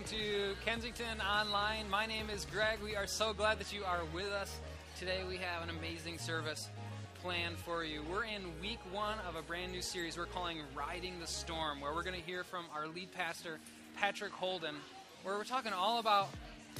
[0.00, 1.88] welcome to Kensington Online.
[1.90, 2.78] My name is Greg.
[2.82, 4.58] We are so glad that you are with us.
[4.98, 6.70] Today we have an amazing service
[7.22, 8.00] planned for you.
[8.10, 11.92] We're in week one of a brand new series we're calling Riding the Storm, where
[11.92, 13.58] we're going to hear from our lead pastor,
[13.96, 14.76] Patrick Holden,
[15.22, 16.30] where we're talking all about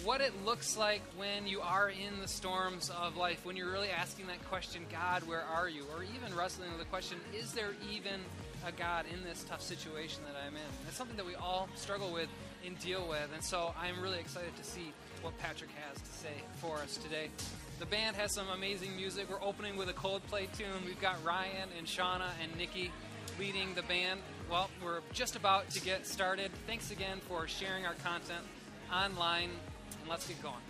[0.02, 3.90] what it looks like when you are in the storms of life, when you're really
[3.90, 5.82] asking that question, God, where are you?
[5.94, 8.20] Or even wrestling with the question, is there even
[8.66, 10.62] a God in this tough situation that I'm in?
[10.88, 12.28] It's something that we all struggle with
[12.66, 13.28] and deal with.
[13.34, 17.28] And so I'm really excited to see what Patrick has to say for us today.
[17.78, 19.30] The band has some amazing music.
[19.30, 20.84] We're opening with a Coldplay tune.
[20.84, 22.90] We've got Ryan and Shauna and Nikki
[23.38, 24.20] leading the band.
[24.50, 26.50] Well, we're just about to get started.
[26.66, 28.44] Thanks again for sharing our content
[28.92, 29.50] online,
[30.00, 30.69] and let's get going.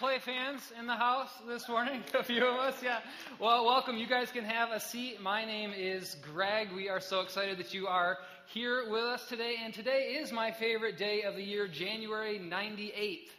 [0.00, 2.02] Any Coldplay fans in the house this morning?
[2.18, 3.00] A few of us, yeah.
[3.38, 3.96] Well, welcome.
[3.96, 5.20] You guys can have a seat.
[5.20, 6.68] My name is Greg.
[6.74, 9.56] We are so excited that you are here with us today.
[9.62, 13.30] And today is my favorite day of the year, January 98th.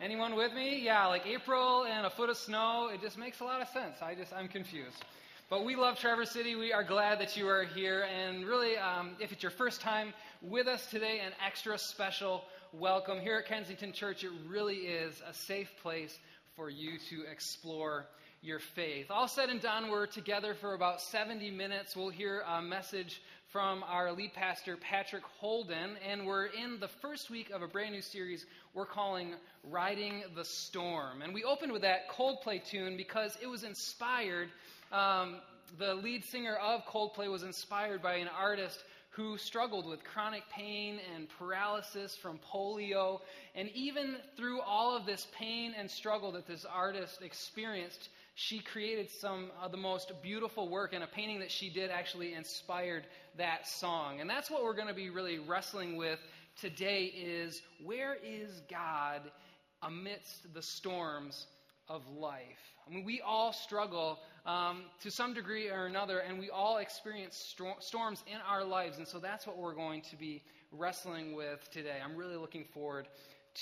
[0.00, 0.80] Anyone with me?
[0.82, 2.90] Yeah, like April and a foot of snow.
[2.92, 3.96] It just makes a lot of sense.
[4.02, 5.04] I just, I'm confused.
[5.48, 6.56] But we love Traverse City.
[6.56, 8.04] We are glad that you are here.
[8.12, 10.12] And really, um, if it's your first time
[10.42, 13.20] with us today, an extra special welcome.
[13.20, 16.18] Here at Kensington Church, it really is a safe place
[16.56, 18.06] for you to explore
[18.42, 19.06] your faith.
[19.08, 21.94] All said and done, we're together for about 70 minutes.
[21.94, 23.22] We'll hear a message
[23.52, 27.92] from our lead pastor, Patrick Holden, and we're in the first week of a brand
[27.92, 29.34] new series we're calling
[29.64, 31.22] Riding the Storm.
[31.22, 34.48] And we opened with that Coldplay tune because it was inspired.
[34.96, 35.36] Um,
[35.78, 41.00] the lead singer of Coldplay was inspired by an artist who struggled with chronic pain
[41.14, 43.20] and paralysis from polio.
[43.54, 49.10] And even through all of this pain and struggle that this artist experienced, she created
[49.10, 53.04] some of the most beautiful work, and a painting that she did actually inspired
[53.36, 54.22] that song.
[54.22, 56.20] And that's what we're going to be really wrestling with
[56.58, 59.20] today is where is God
[59.82, 61.48] amidst the storms
[61.86, 62.72] of life?
[62.86, 67.36] I mean, we all struggle um, to some degree or another, and we all experience
[67.36, 68.98] stor- storms in our lives.
[68.98, 71.96] And so that's what we're going to be wrestling with today.
[72.02, 73.08] I'm really looking forward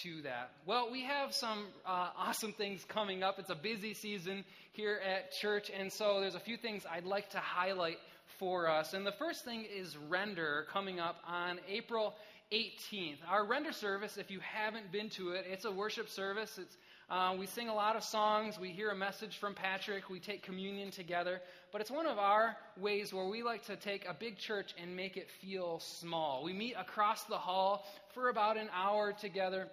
[0.02, 0.50] to that.
[0.66, 3.38] Well, we have some uh, awesome things coming up.
[3.38, 7.30] It's a busy season here at church, and so there's a few things I'd like
[7.30, 7.98] to highlight
[8.38, 8.92] for us.
[8.92, 12.14] And the first thing is Render coming up on April
[12.52, 13.18] 18th.
[13.28, 16.58] Our Render service, if you haven't been to it, it's a worship service.
[16.58, 16.76] It's
[17.10, 18.58] uh, we sing a lot of songs.
[18.58, 20.08] We hear a message from Patrick.
[20.08, 21.40] We take communion together.
[21.70, 24.96] But it's one of our ways where we like to take a big church and
[24.96, 26.42] make it feel small.
[26.42, 27.84] We meet across the hall
[28.14, 29.68] for about an hour together.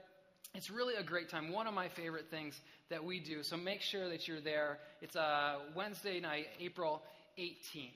[0.53, 1.53] It's really a great time.
[1.53, 3.43] One of my favorite things that we do.
[3.43, 4.79] So make sure that you're there.
[5.01, 7.01] It's uh, Wednesday night, April
[7.39, 7.91] 18th.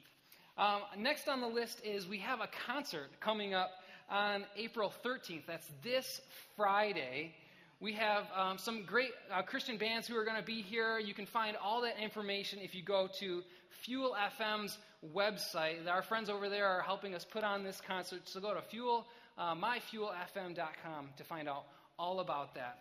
[0.58, 3.72] Um, next on the list is we have a concert coming up
[4.10, 5.46] on April 13th.
[5.46, 6.22] That's this
[6.56, 7.34] Friday.
[7.81, 10.98] We have um, some great uh, Christian bands who are going to be here.
[10.98, 13.44] You can find all that information if you go to
[13.83, 14.77] Fuel FM's
[15.13, 15.86] website.
[15.88, 18.22] Our friends over there are helping us put on this concert.
[18.25, 19.06] So go to fuel,
[19.38, 21.66] uh, myfuelfm.com to find out
[22.00, 22.80] all about that.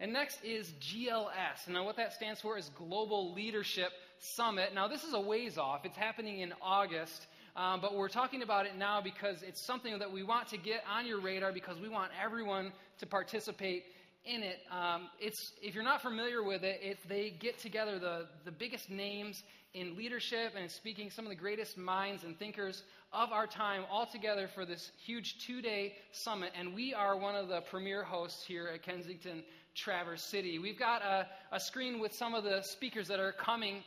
[0.00, 1.68] And next is GLS.
[1.68, 4.74] Now, what that stands for is Global Leadership Summit.
[4.74, 5.84] Now, this is a ways off.
[5.84, 7.28] It's happening in August.
[7.56, 10.82] Um, but we're talking about it now because it's something that we want to get
[10.92, 13.84] on your radar because we want everyone to participate
[14.24, 18.26] in it, um, it's, if you're not familiar with it, it, they get together the,
[18.44, 19.42] the biggest names
[19.74, 23.82] in leadership and in speaking, some of the greatest minds and thinkers of our time
[23.90, 26.52] all together for this huge two day summit.
[26.58, 29.42] And we are one of the premier hosts here at Kensington
[29.74, 30.58] Traverse City.
[30.58, 33.82] We've got a, a screen with some of the speakers that are coming.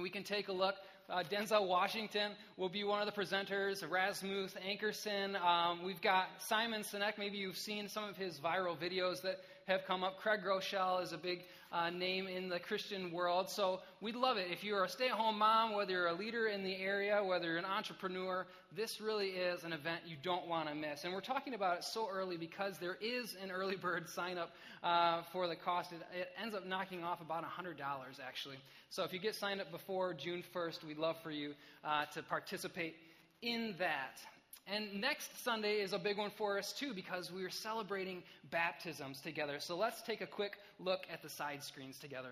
[0.00, 0.74] We can take a look.
[1.10, 3.88] Uh, Denzel Washington will be one of the presenters.
[3.88, 5.38] Rasmus Ankerson.
[5.38, 7.18] Um, we've got Simon Sinek.
[7.18, 10.18] Maybe you've seen some of his viral videos that have come up.
[10.18, 11.44] Craig Groeschel is a big
[11.74, 13.50] uh, name in the Christian world.
[13.50, 14.46] So we'd love it.
[14.50, 17.48] If you're a stay at home mom, whether you're a leader in the area, whether
[17.48, 21.02] you're an entrepreneur, this really is an event you don't want to miss.
[21.02, 24.52] And we're talking about it so early because there is an early bird sign up
[24.84, 25.92] uh, for the cost.
[25.92, 27.76] It, it ends up knocking off about $100
[28.24, 28.58] actually.
[28.88, 31.54] So if you get signed up before June 1st, we'd love for you
[31.84, 32.94] uh, to participate
[33.42, 34.20] in that.
[34.66, 39.20] And next Sunday is a big one for us too because we are celebrating baptisms
[39.20, 39.56] together.
[39.60, 42.30] So let's take a quick look at the side screens together.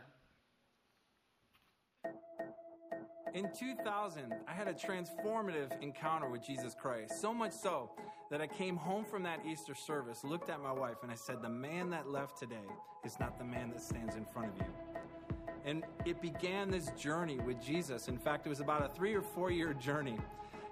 [3.34, 7.18] In 2000, I had a transformative encounter with Jesus Christ.
[7.18, 7.90] So much so
[8.30, 11.40] that I came home from that Easter service, looked at my wife, and I said,
[11.40, 12.68] The man that left today
[13.04, 14.72] is not the man that stands in front of you.
[15.64, 18.08] And it began this journey with Jesus.
[18.08, 20.18] In fact, it was about a three or four year journey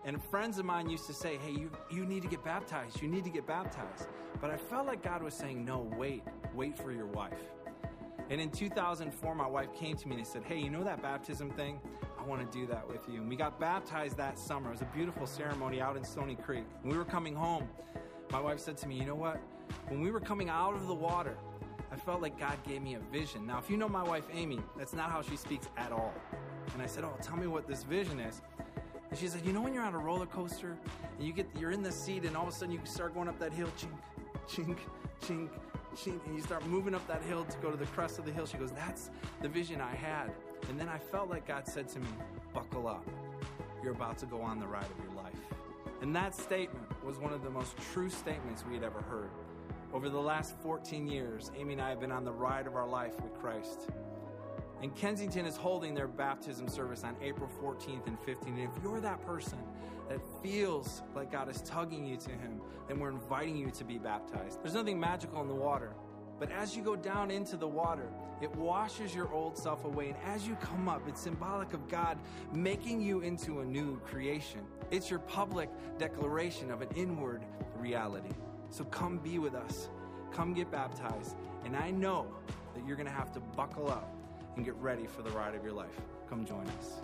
[0.05, 3.03] and friends of mine used to say, hey, you, you need to get baptized.
[3.03, 4.09] You need to get baptized.
[4.41, 6.23] But I felt like God was saying, no, wait,
[6.55, 7.41] wait for your wife.
[8.31, 11.51] And in 2004, my wife came to me and said, hey, you know that baptism
[11.51, 11.81] thing?
[12.19, 13.21] I want to do that with you.
[13.21, 14.69] And we got baptized that summer.
[14.69, 16.65] It was a beautiful ceremony out in Stony Creek.
[16.83, 17.69] When we were coming home,
[18.31, 19.41] my wife said to me, you know what?
[19.89, 21.37] When we were coming out of the water,
[21.93, 23.47] I felt like God gave me a vision.
[23.47, 26.15] Now, if you know my wife, Amy, that's not how she speaks at all.
[26.73, 28.43] And I said, Oh, tell me what this vision is.
[29.11, 30.77] And she said, You know when you're on a roller coaster
[31.19, 33.29] and you get you're in the seat and all of a sudden you start going
[33.29, 33.91] up that hill, chink,
[34.49, 34.79] chink,
[35.23, 35.49] chink,
[35.97, 38.33] chink, and you start moving up that hill to go to the crest of the
[38.33, 38.47] hill.
[38.47, 39.11] She goes, That's
[39.43, 40.31] the vision I had.
[40.69, 42.09] And then I felt like God said to me,
[42.55, 43.05] Buckle up.
[43.83, 45.35] You're about to go on the ride of your life.
[46.03, 49.31] And that statement was one of the most true statements we had ever heard.
[49.93, 52.87] Over the last 14 years, Amy and I have been on the ride of our
[52.87, 53.89] life with Christ.
[54.83, 58.47] And Kensington is holding their baptism service on April 14th and 15th.
[58.47, 59.59] And if you're that person
[60.09, 63.99] that feels like God is tugging you to Him, then we're inviting you to be
[63.99, 64.63] baptized.
[64.63, 65.93] There's nothing magical in the water.
[66.39, 68.09] But as you go down into the water,
[68.41, 70.09] it washes your old self away.
[70.09, 72.19] And as you come up, it's symbolic of God
[72.55, 74.61] making you into a new creation.
[74.91, 75.69] It's your public
[75.99, 77.45] declaration of an inward
[77.79, 78.31] reality.
[78.71, 79.91] So come be with us.
[80.33, 81.37] Come get baptized.
[81.67, 82.27] And I know
[82.75, 84.11] that you're going to have to buckle up
[84.57, 86.01] and get ready for the ride of your life.
[86.29, 87.01] Come join us.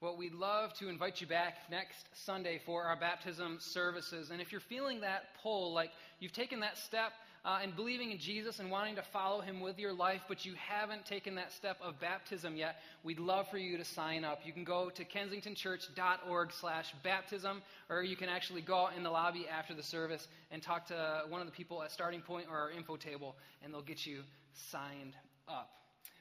[0.00, 4.30] Well, we'd love to invite you back next Sunday for our baptism services.
[4.30, 5.90] And if you're feeling that pull, like
[6.20, 7.12] you've taken that step
[7.44, 10.54] uh, and believing in Jesus and wanting to follow him with your life, but you
[10.54, 14.40] haven't taken that step of baptism yet, we'd love for you to sign up.
[14.44, 19.10] You can go to kensingtonchurch.org slash baptism, or you can actually go out in the
[19.10, 22.58] lobby after the service and talk to one of the people at Starting Point or
[22.58, 25.14] our info table, and they'll get you signed
[25.48, 25.70] up.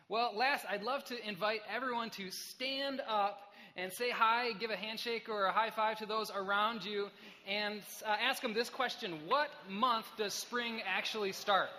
[0.07, 3.48] Well, last, I'd love to invite everyone to stand up
[3.81, 7.07] and say hi, give a handshake or a high five to those around you,
[7.47, 11.69] and uh, ask them this question What month does spring actually start?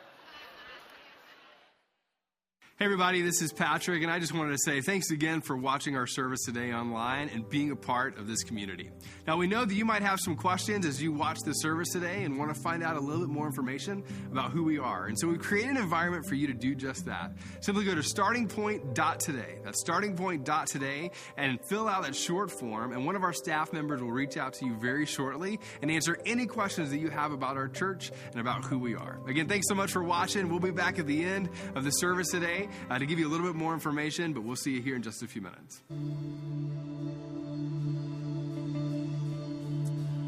[2.81, 5.97] Hey, everybody, this is Patrick, and I just wanted to say thanks again for watching
[5.97, 8.89] our service today online and being a part of this community.
[9.27, 12.25] Now, we know that you might have some questions as you watch the service today
[12.25, 15.09] and want to find out a little bit more information about who we are.
[15.09, 17.33] And so we've created an environment for you to do just that.
[17.61, 19.59] Simply go to startingpoint.today.
[19.63, 24.11] That's startingpoint.today and fill out that short form, and one of our staff members will
[24.11, 27.69] reach out to you very shortly and answer any questions that you have about our
[27.69, 29.21] church and about who we are.
[29.29, 30.49] Again, thanks so much for watching.
[30.49, 33.31] We'll be back at the end of the service today uh, to give you a
[33.31, 35.83] little bit more information, but we'll see you here in just a few minutes.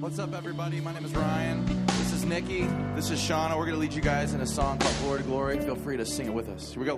[0.00, 0.80] What's up, everybody?
[0.80, 1.64] My name is Ryan.
[1.86, 2.62] This is Nikki.
[2.94, 3.56] This is Shauna.
[3.56, 5.60] We're going to lead you guys in a song called Glory to Glory.
[5.60, 6.72] Feel free to sing it with us.
[6.72, 6.96] Here we go.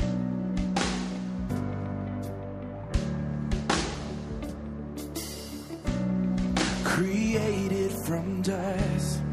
[6.95, 9.24] created from dust.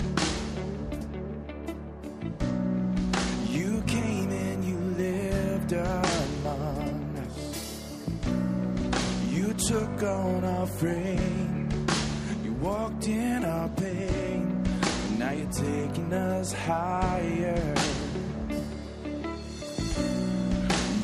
[9.68, 11.70] Took on our frame.
[12.44, 14.64] You walked in our pain.
[15.08, 17.76] And now you're taking us higher.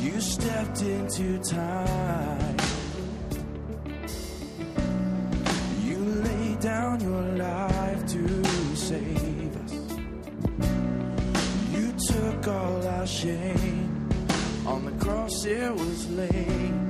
[0.01, 2.57] You stepped into time.
[5.83, 8.45] You laid down your life to
[8.75, 9.73] save us.
[11.75, 14.09] You took all our shame.
[14.65, 16.86] On the cross it was laid.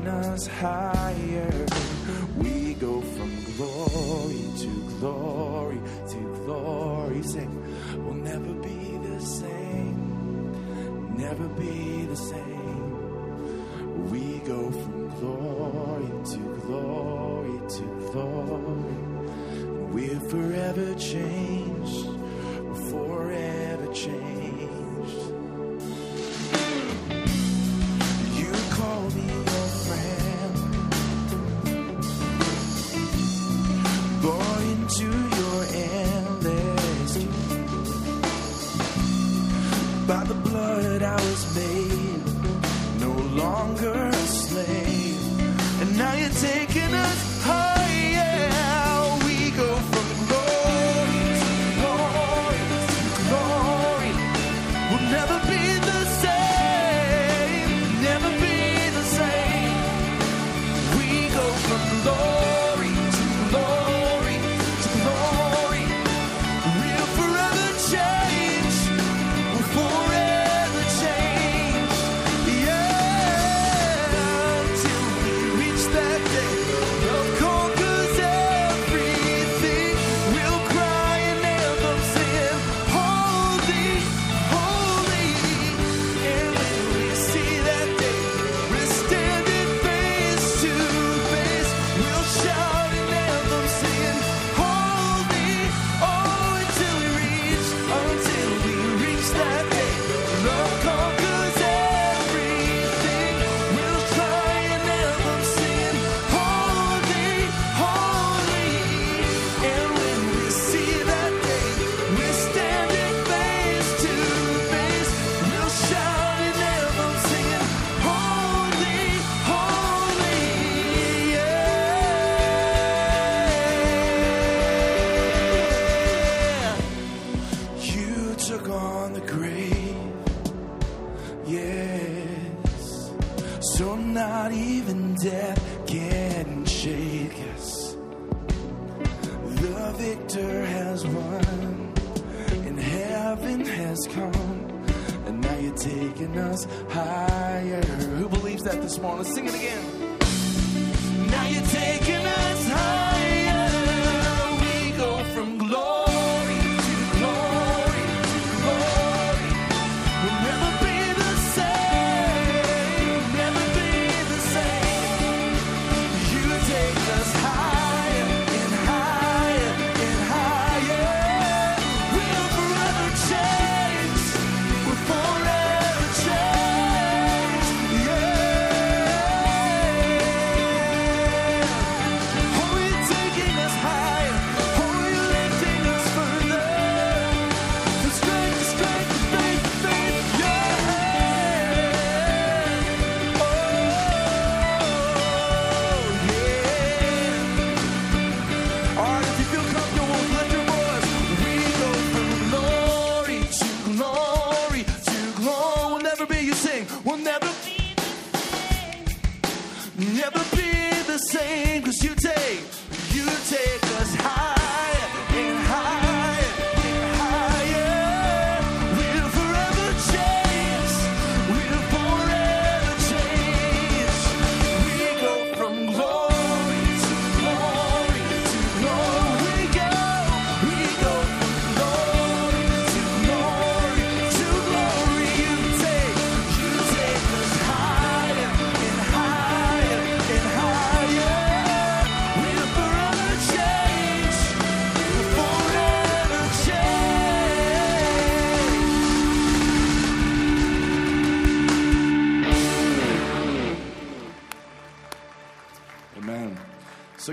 [0.00, 1.66] Taking us higher.
[2.38, 7.22] We go from glory to glory to glory.
[7.22, 11.16] Sing, we'll never be the same.
[11.18, 14.10] Never be the same.
[14.10, 18.94] We go from glory to glory to glory.
[19.92, 21.69] We're forever changed.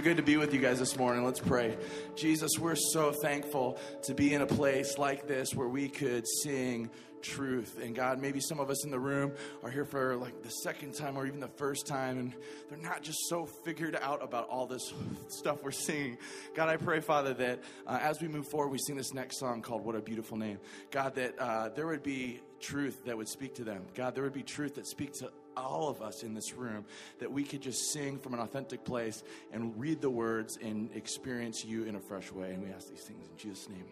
[0.07, 1.25] Good to be with you guys this morning.
[1.25, 1.77] Let's pray.
[2.15, 6.89] Jesus, we're so thankful to be in a place like this where we could sing
[7.21, 7.77] truth.
[7.83, 10.93] And God, maybe some of us in the room are here for like the second
[10.93, 12.33] time or even the first time, and
[12.69, 14.93] they're not just so figured out about all this
[15.27, 16.17] stuff we're singing.
[16.55, 19.61] God, I pray, Father, that uh, as we move forward, we sing this next song
[19.61, 20.59] called What a Beautiful Name.
[20.89, 23.81] God, that uh, there would be truth that would speak to them.
[23.93, 26.85] God, there would be truth that speaks to all of us in this room
[27.19, 31.65] that we could just sing from an authentic place and read the words and experience
[31.65, 32.53] you in a fresh way.
[32.53, 33.85] And we ask these things in Jesus' name.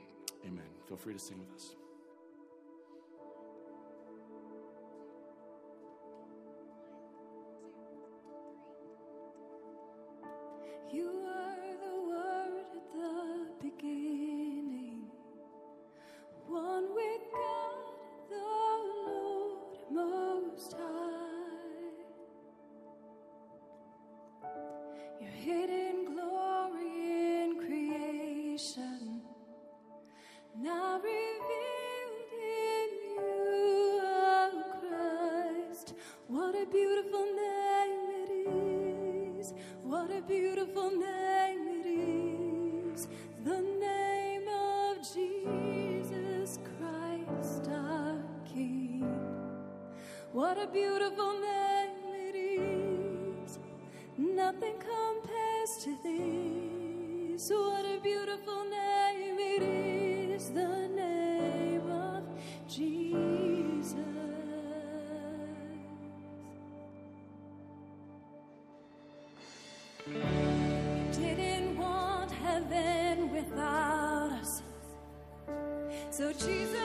[0.45, 0.63] Amen.
[0.87, 1.75] Feel free to sing with us.
[10.91, 15.07] You are the Word at the beginning,
[16.47, 18.35] one with God, the
[19.07, 21.24] Lord Most High.
[25.19, 29.21] Your hidden glory in creation,
[30.57, 35.93] now revealed in you, O Christ.
[36.27, 38.31] What a beautiful name it
[39.39, 39.53] is!
[39.83, 43.07] What a beautiful name it is!
[43.43, 49.07] The name of Jesus Christ our King.
[50.31, 51.84] What a beautiful name!
[54.17, 57.49] Nothing compares to this.
[57.49, 60.51] What a beautiful name it is!
[60.51, 62.23] The name of
[62.67, 64.05] Jesus.
[71.11, 74.61] didn't want heaven without us.
[76.11, 76.84] So, Jesus,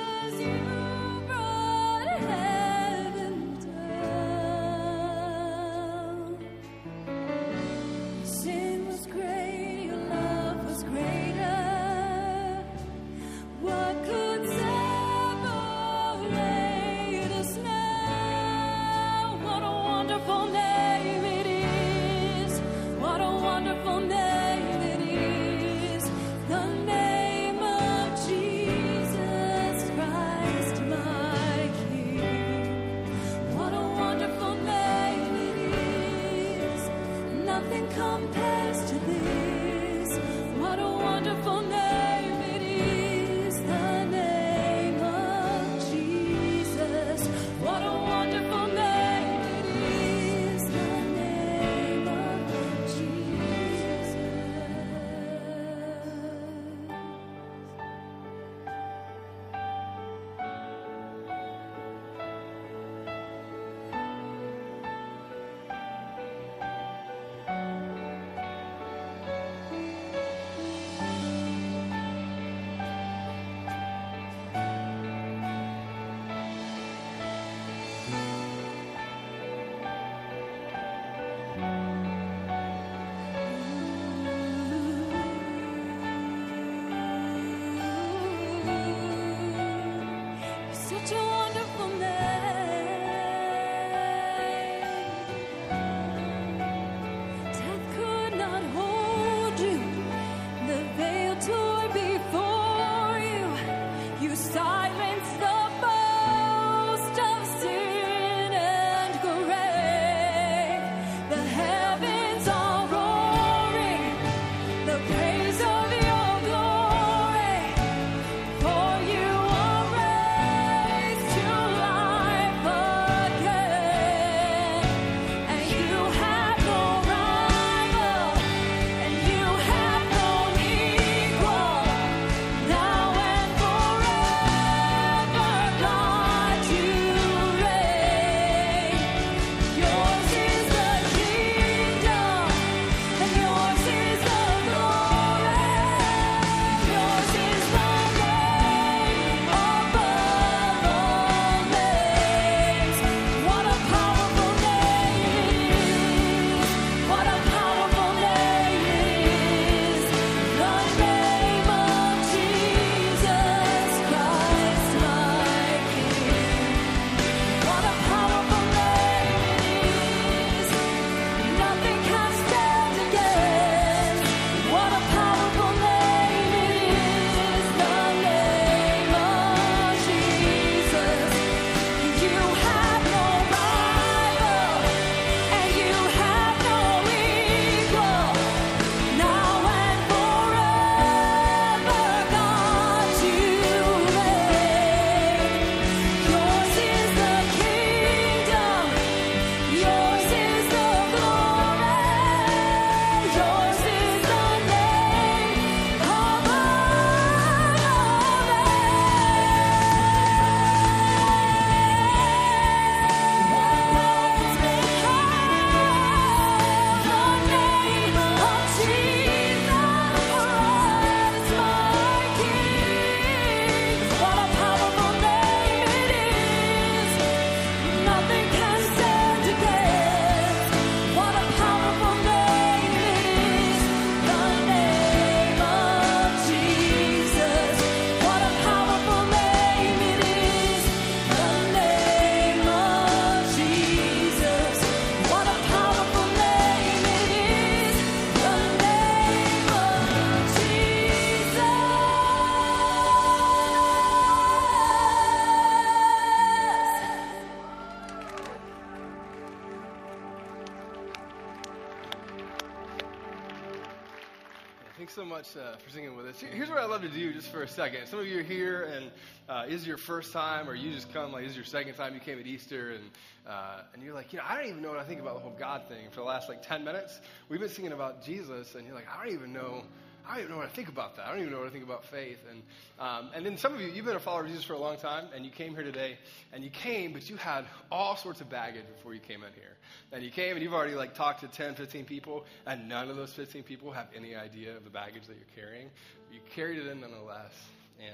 [267.51, 268.07] for a second.
[268.07, 269.11] Some of you are here, and
[269.49, 272.21] uh, is your first time, or you just come like is your second time you
[272.21, 273.05] came at Easter, and
[273.47, 275.41] uh, and you're like, you know, I don't even know what I think about the
[275.41, 277.21] whole God thing for the last like 10 minutes.
[277.49, 279.83] We've been singing about Jesus, and you're like, I don't even know.
[280.29, 281.27] I don't even know what I think about that.
[281.27, 282.39] I don't even know what I think about faith.
[282.49, 282.63] And
[283.01, 284.97] um, and then some of you, you've been a follower of Jesus for a long
[284.97, 286.19] time, and you came here today,
[286.53, 289.77] and you came, but you had all sorts of baggage before you came in here.
[290.13, 293.17] And you came, and you've already like talked to 10, 15 people, and none of
[293.17, 295.91] those 15 people have any idea of the baggage that you're carrying.
[296.33, 297.53] You carried it in nonetheless.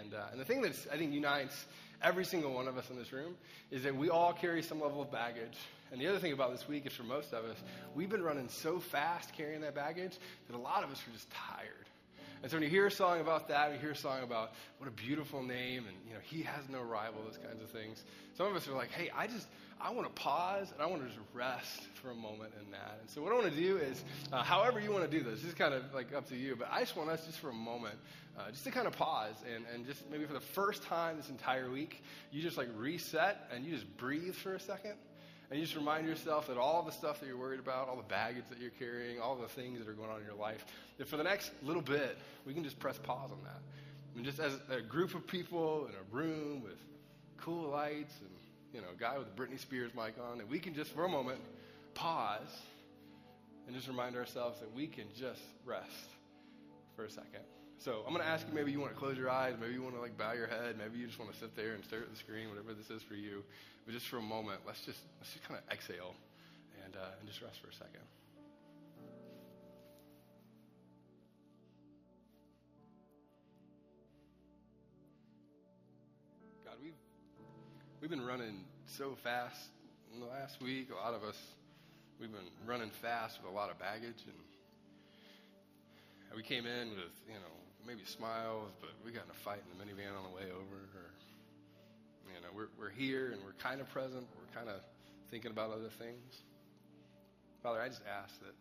[0.00, 1.66] And uh, and the thing that I think unites
[2.02, 3.37] every single one of us in this room
[3.70, 5.57] is that we all carry some level of baggage.
[5.92, 7.57] And the other thing about this week is for most of us,
[7.94, 11.31] we've been running so fast carrying that baggage that a lot of us are just
[11.31, 11.75] tired.
[12.42, 14.88] And so when you hear a song about that, you hear a song about what
[14.88, 18.05] a beautiful name and you know he has no rival, those kinds of things.
[18.35, 19.49] Some of us are like, hey, I just
[19.81, 22.99] I want to pause and I want to just rest for a moment in that.
[23.01, 25.40] And so what I want to do is, uh, however you want to do this,
[25.40, 26.57] this is kind of like up to you.
[26.57, 27.96] But I just want us just for a moment,
[28.38, 31.29] uh, just to kind of pause and and just maybe for the first time this
[31.29, 34.94] entire week, you just like reset and you just breathe for a second.
[35.50, 38.02] And you just remind yourself that all the stuff that you're worried about, all the
[38.02, 40.66] baggage that you're carrying, all the things that are going on in your life,
[40.98, 43.61] that for the next little bit, we can just press pause on that.
[44.16, 46.78] Mean, just as a group of people in a room with
[47.37, 48.30] cool lights and,
[48.72, 51.04] you know, a guy with a Britney Spears mic on, and we can just, for
[51.04, 51.38] a moment,
[51.92, 52.62] pause
[53.66, 55.90] and just remind ourselves that we can just rest
[56.96, 57.42] for a second.
[57.78, 59.82] So I'm going to ask you, maybe you want to close your eyes, maybe you
[59.82, 62.00] want to like bow your head, maybe you just want to sit there and stare
[62.00, 63.44] at the screen, whatever this is for you.
[63.84, 66.14] But just for a moment, let's just let's just kind of exhale
[66.84, 68.02] and uh, and just rest for a second.
[76.64, 76.98] God, we've
[78.00, 79.70] we've been running so fast
[80.12, 80.88] in the last week.
[80.90, 81.36] A lot of us
[82.18, 84.34] we've been running fast with a lot of baggage and
[86.36, 87.56] we came in with, you know,
[87.87, 90.79] maybe smiles, but we got in a fight in the minivan on the way over.
[90.99, 91.09] Or,
[92.27, 94.27] you know, we're, we're here and we're kind of present.
[94.35, 94.83] We're kind of
[95.31, 96.42] thinking about other things.
[97.62, 98.55] Father, I just ask that,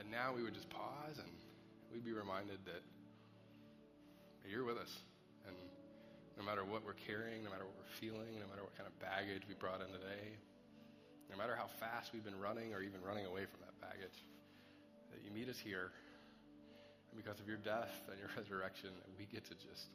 [0.00, 1.28] that now we would just pause and
[1.92, 2.82] we'd be reminded that,
[4.46, 4.94] you're with us.
[5.50, 5.58] And
[6.38, 8.94] no matter what we're carrying, no matter what we're feeling, no matter what kind of
[9.02, 10.38] baggage we brought in today,
[11.26, 14.14] no matter how fast we've been running or even running away from that baggage,
[15.10, 15.90] that you meet us here
[17.16, 19.88] because of your death and your resurrection, we get to just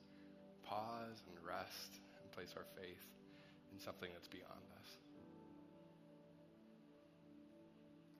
[0.65, 3.05] pause and rest and place our faith
[3.71, 4.89] in something that's beyond us.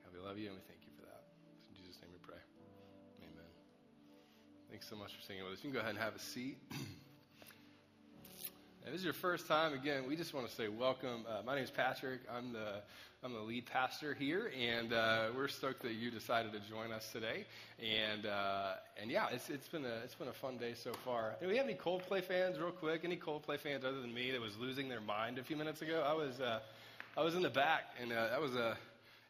[0.06, 1.26] God, we love you and we thank you for that.
[1.68, 2.40] In Jesus' name we pray.
[3.26, 3.52] Amen.
[4.70, 5.60] Thanks so much for singing with us.
[5.60, 6.56] You can go ahead and have a seat.
[8.84, 11.24] If this is your first time, again, we just want to say welcome.
[11.28, 12.18] Uh, my name is Patrick.
[12.28, 12.82] I'm the
[13.24, 17.08] I'm the lead pastor here, and uh, we're stoked that you decided to join us
[17.12, 17.44] today.
[17.80, 21.36] And uh, and yeah, it's it's been a it's been a fun day so far.
[21.40, 23.02] Do we have any Coldplay fans, real quick?
[23.04, 26.04] Any Coldplay fans other than me that was losing their mind a few minutes ago?
[26.04, 26.58] I was uh,
[27.16, 28.76] I was in the back, and uh, that was a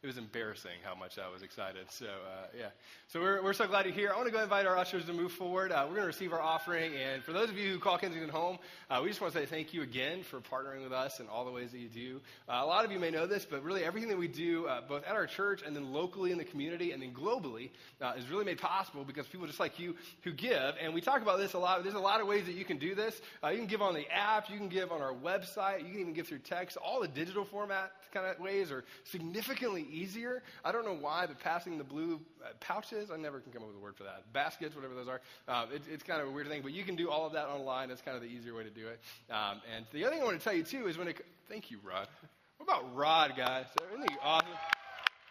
[0.03, 1.87] it was embarrassing how much I was excited.
[1.91, 2.67] So, uh, yeah.
[3.07, 4.11] So, we're, we're so glad you're here.
[4.13, 5.71] I want to go invite our ushers to move forward.
[5.71, 6.93] Uh, we're going to receive our offering.
[6.97, 8.59] And for those of you who call Kensington home,
[8.91, 11.45] uh, we just want to say thank you again for partnering with us in all
[11.45, 12.21] the ways that you do.
[12.49, 14.81] Uh, a lot of you may know this, but really everything that we do, uh,
[14.81, 18.29] both at our church and then locally in the community and then globally, uh, is
[18.29, 20.75] really made possible because people just like you who give.
[20.83, 21.81] And we talk about this a lot.
[21.85, 23.21] There's a lot of ways that you can do this.
[23.49, 26.13] you can give on the app, you can give on our website, you can even
[26.13, 26.77] give through text.
[26.77, 30.43] All the digital format kind of ways are significantly easier.
[30.65, 33.69] I don't know why, but passing the blue uh, pouches, I never can come up
[33.69, 34.33] with a word for that.
[34.33, 36.97] Baskets, whatever those are, uh, it, it's kind of a weird thing, but you can
[36.97, 37.89] do all of that online.
[37.89, 39.01] That's kind of the easier way to do it.
[39.31, 41.71] Um, and the other thing I want to tell you, too, is when it, thank
[41.71, 42.09] you, Rod.
[42.57, 43.67] What about Rod, guys?
[43.93, 44.49] Isn't he awesome?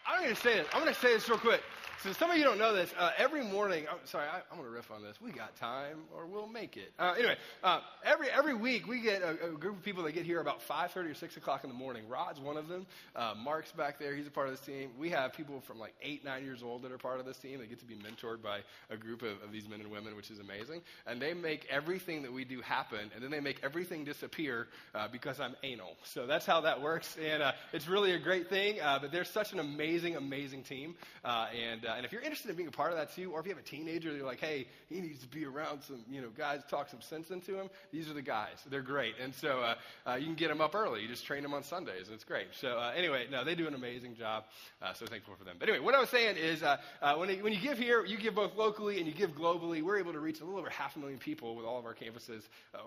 [0.06, 0.66] I'm going to say this.
[0.72, 1.62] I'm going to say this real quick.
[2.02, 2.92] So some of you don't know this.
[2.98, 5.20] Uh, every morning, oh, sorry, I, am going to riff on this.
[5.20, 6.92] We got time, or we'll make it.
[6.98, 10.26] Uh, anyway, uh, every every week we get a, a, group of people that get
[10.26, 12.02] here about 5:30 or 6 o'clock in the morning.
[12.08, 12.86] Rod's one of them.
[13.14, 14.16] Uh, Mark's back there.
[14.16, 14.90] He's a part of this team.
[14.98, 17.60] We have people from like eight, nine years old that are part of this team.
[17.60, 20.32] They get to be mentored by a group of, of these men and women, which
[20.32, 20.80] is amazing.
[21.06, 25.06] And they make everything that we do happen, and then they make everything disappear uh,
[25.06, 25.96] because I'm anal.
[26.02, 28.80] So that's how that works, and uh, it's really a great thing.
[28.82, 32.68] but they're such an amazing, amazing team, and uh, and if you're interested in being
[32.68, 35.00] a part of that too, or if you have a teenager, you're like, hey, he
[35.00, 37.68] needs to be around some, you know, guys talk some sense into him.
[37.92, 38.56] These are the guys.
[38.70, 41.02] They're great, and so uh, uh, you can get them up early.
[41.02, 42.46] You just train them on Sundays, and it's great.
[42.60, 44.44] So uh, anyway, no, they do an amazing job.
[44.80, 45.56] Uh, so thankful for them.
[45.58, 46.78] But anyway, what I was saying is, uh,
[47.16, 49.82] when it, when you give here, you give both locally and you give globally.
[49.82, 51.94] We're able to reach a little over half a million people with all of our
[51.94, 52.42] campuses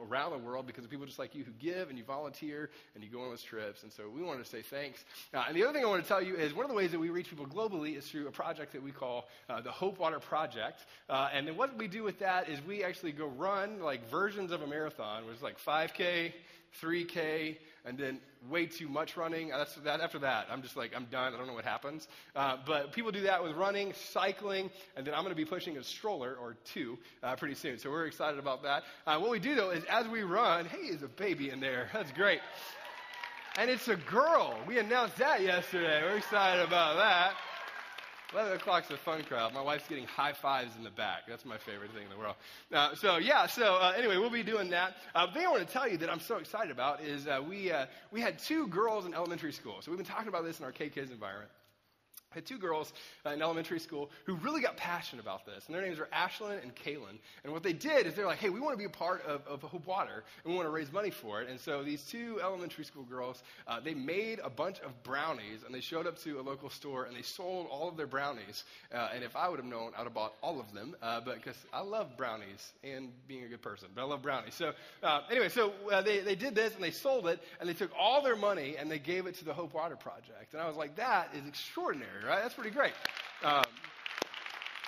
[0.10, 3.04] around the world because of people just like you who give and you volunteer and
[3.04, 3.84] you go on those trips.
[3.84, 5.04] And so we wanted to say thanks.
[5.34, 7.00] and the other thing I want to tell you is one of the ways that
[7.00, 10.20] we reach people globally is through a project that we call uh, the Hope Water
[10.20, 10.86] Project.
[11.10, 14.52] Uh, and then what we do with that is we actually go run like versions
[14.52, 16.34] of a marathon, which is like 5K,
[16.82, 19.54] 3K, and then way too much running.
[19.54, 20.02] Uh, That's that.
[20.02, 21.34] After that, I'm just like I'm done.
[21.34, 22.08] I don't know what happens.
[22.36, 25.78] Uh, but people do that with running, cycling, and then I'm going to be pushing
[25.78, 27.80] a stroller or two uh, pretty soon.
[27.80, 28.84] So we're excited about that.
[29.06, 31.90] Uh, what we do though is as we run, hey, there's a baby in there.
[31.94, 32.40] That's great.
[33.58, 34.54] And it's a girl.
[34.68, 36.02] We announced that yesterday.
[36.04, 37.36] We're excited about that.
[38.34, 39.54] 11 o'clock's a fun crowd.
[39.54, 41.22] My wife's getting high fives in the back.
[41.28, 42.36] That's my favorite thing in the world.
[42.74, 44.98] Uh, so, yeah, so uh, anyway, we'll be doing that.
[45.14, 47.42] Uh, the thing I want to tell you that I'm so excited about is uh,
[47.48, 49.78] we, uh, we had two girls in elementary school.
[49.82, 51.50] So, we've been talking about this in our K-Kids environment.
[52.36, 52.92] I had two girls
[53.26, 55.68] uh, in elementary school who really got passionate about this.
[55.68, 57.18] And their names are Ashlyn and Kaylin.
[57.46, 59.42] And what they did is they're like, hey, we want to be a part of,
[59.48, 61.50] of Hope Water, and we want to raise money for it.
[61.50, 65.74] And so these two elementary school girls, uh, they made a bunch of brownies, and
[65.74, 68.66] they showed up to a local store, and they sold all of their brownies.
[68.94, 71.22] Uh, and if I would have known, I would have bought all of them, uh,
[71.22, 74.56] but because I love brownies and being a good person, but I love brownies.
[74.56, 77.74] So uh, anyway, so uh, they, they did this, and they sold it, and they
[77.74, 80.52] took all their money, and they gave it to the Hope Water Project.
[80.52, 82.42] And I was like, that is extraordinary, right?
[82.42, 82.94] That's pretty great.
[83.44, 83.64] Um,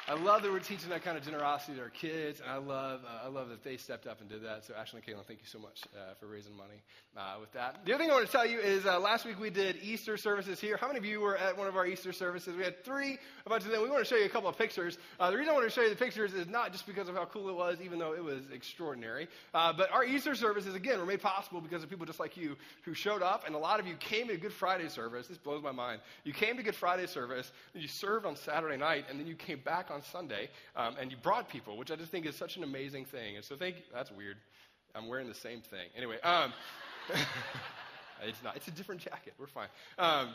[0.09, 3.01] I love that we're teaching that kind of generosity to our kids, and I love,
[3.03, 4.63] uh, I love that they stepped up and did that.
[4.63, 6.81] So, Ashley and Caitlin, thank you so much uh, for raising money
[7.17, 7.83] uh, with that.
[7.83, 10.15] The other thing I want to tell you is uh, last week we did Easter
[10.15, 10.77] services here.
[10.77, 12.55] How many of you were at one of our Easter services?
[12.55, 13.83] We had three, a bunch of them.
[13.83, 14.97] We want to show you a couple of pictures.
[15.19, 17.15] Uh, the reason I want to show you the pictures is not just because of
[17.15, 20.99] how cool it was, even though it was extraordinary, uh, but our Easter services, again,
[20.99, 23.81] were made possible because of people just like you who showed up, and a lot
[23.81, 25.27] of you came to Good Friday service.
[25.27, 25.99] This blows my mind.
[26.23, 29.59] You came to Good Friday service, you served on Saturday night, and then you came
[29.59, 32.63] back on Sunday um, and you brought people, which I just think is such an
[32.63, 33.35] amazing thing.
[33.35, 33.83] And so thank you.
[33.93, 34.37] That's weird.
[34.95, 35.89] I'm wearing the same thing.
[35.95, 36.53] Anyway, um,
[38.27, 38.55] it's not.
[38.55, 39.33] It's a different jacket.
[39.37, 39.67] We're fine.
[39.99, 40.29] Um,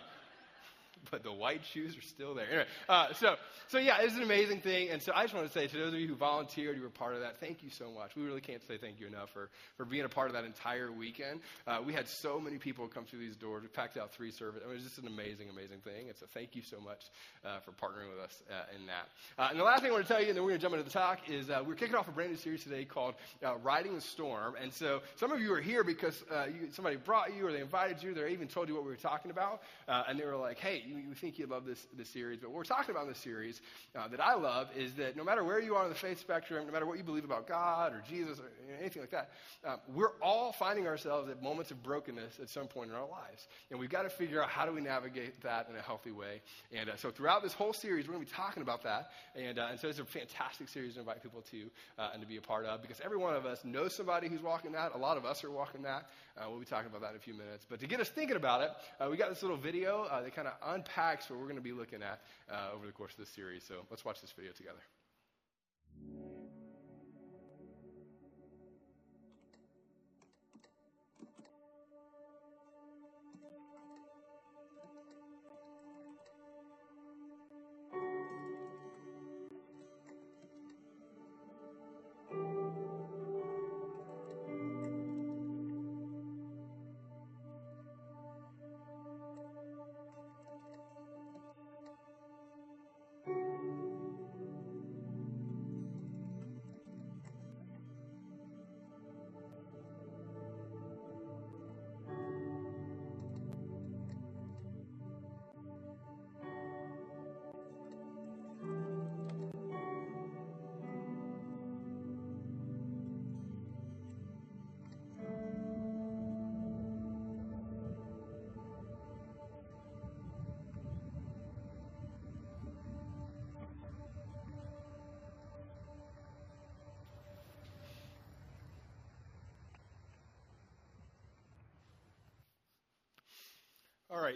[1.10, 2.46] but the white shoes are still there.
[2.46, 3.36] Anyway, uh, so,
[3.68, 4.90] so yeah, it's an amazing thing.
[4.90, 6.90] And so I just want to say to those of you who volunteered, you were
[6.90, 8.14] part of that, thank you so much.
[8.16, 10.92] We really can't say thank you enough for, for being a part of that entire
[10.92, 11.40] weekend.
[11.66, 13.62] Uh, we had so many people come through these doors.
[13.62, 14.62] We packed out three services.
[14.64, 16.08] I mean, it was just an amazing, amazing thing.
[16.08, 17.10] And so thank you so much
[17.44, 19.08] uh, for partnering with us uh, in that.
[19.38, 20.62] Uh, and the last thing I want to tell you, and then we're going to
[20.62, 23.14] jump into the talk, is uh, we're kicking off a brand new series today called
[23.62, 24.54] Riding the Storm.
[24.60, 28.02] And so some of you are here because you, somebody brought you or they invited
[28.02, 28.14] you.
[28.14, 29.62] They even told you what we were talking about.
[29.88, 32.38] and they were like, hey, you, you think you'd love this, this series.
[32.38, 33.61] But what we're talking about in this series
[33.96, 36.66] uh, that I love is that no matter where you are on the faith spectrum,
[36.66, 39.31] no matter what you believe about God or Jesus or you know, anything like that,
[39.66, 43.48] uh, we're all finding ourselves at moments of brokenness at some point in our lives.
[43.70, 46.42] And we've got to figure out how do we navigate that in a healthy way.
[46.72, 49.11] And uh, so throughout this whole series, we're going to be talking about that.
[49.35, 52.28] And, uh, and so it's a fantastic series to invite people to uh, and to
[52.28, 54.92] be a part of because every one of us knows somebody who's walking that.
[54.94, 56.09] A lot of us are walking that.
[56.36, 57.66] Uh, we'll be talking about that in a few minutes.
[57.68, 58.70] But to get us thinking about it,
[59.10, 62.02] we got this little video that kind of unpacks what we're going to be looking
[62.02, 63.62] at uh, over the course of this series.
[63.66, 64.80] So let's watch this video together.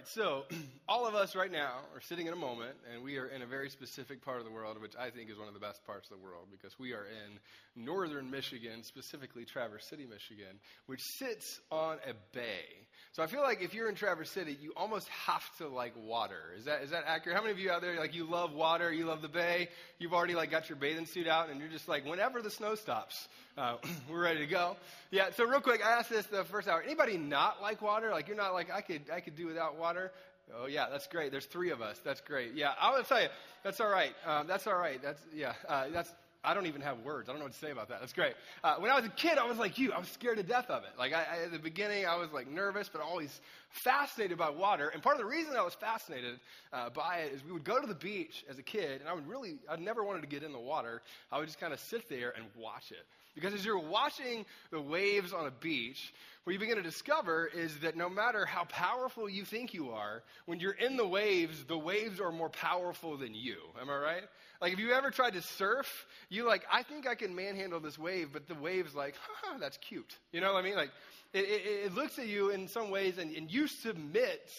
[0.07, 0.45] So
[0.89, 3.47] all of us right now are sitting in a moment, and we are in a
[3.47, 6.11] very specific part of the world, which I think is one of the best parts
[6.11, 7.39] of the world, because we are in
[7.85, 12.86] northern Michigan, specifically Traverse City, Michigan, which sits on a bay.
[13.13, 16.53] So I feel like if you're in Traverse City, you almost have to like water.
[16.59, 17.37] Is that is that accurate?
[17.37, 20.13] How many of you out there like you love water, you love the bay, you've
[20.13, 23.29] already like got your bathing suit out, and you're just like, whenever the snow stops,
[23.57, 23.77] uh,
[24.11, 24.77] we're ready to go.
[25.11, 25.31] Yeah.
[25.35, 26.83] So real quick, I asked this the first hour.
[26.83, 28.11] Anybody not like water?
[28.11, 30.13] Like you're not like I could I could do without water.
[30.55, 31.33] Oh yeah, that's great.
[31.33, 32.01] There's three of us.
[32.05, 32.55] That's great.
[32.55, 33.29] Yeah, I'll tell you,
[33.65, 34.15] that's all right.
[34.27, 35.01] Um, that's all right.
[35.03, 35.55] That's yeah.
[35.69, 36.11] Uh, that's
[36.47, 37.29] I don't even have words.
[37.29, 38.01] I don't know what to say about that.
[38.01, 38.35] That's great.
[38.63, 39.93] Uh, when I was a kid, I was like you.
[39.93, 40.91] I was scared to death of it.
[40.97, 43.41] Like I, I, at the beginning, I was like nervous, but always
[43.71, 44.89] fascinated by water.
[44.89, 46.39] And part of the reason I was fascinated
[46.73, 49.13] uh, by it is we would go to the beach as a kid, and I
[49.13, 51.03] would really, I never wanted to get in the water.
[51.33, 53.05] I would just kind of sit there and watch it.
[53.37, 56.13] Because as you're watching the waves on a beach,
[56.45, 60.23] what you begin to discover is that no matter how powerful you think you are,
[60.47, 63.57] when you're in the waves, the waves are more powerful than you.
[63.81, 64.23] Am I right?
[64.61, 67.99] Like if you ever tried to surf, you like, I think I can manhandle this
[67.99, 69.15] wave, but the wave's like,
[69.61, 70.17] that's cute.
[70.33, 70.77] You know what I mean?
[70.77, 70.93] Like
[71.35, 74.51] it, it, it looks at you in some ways and, and you submit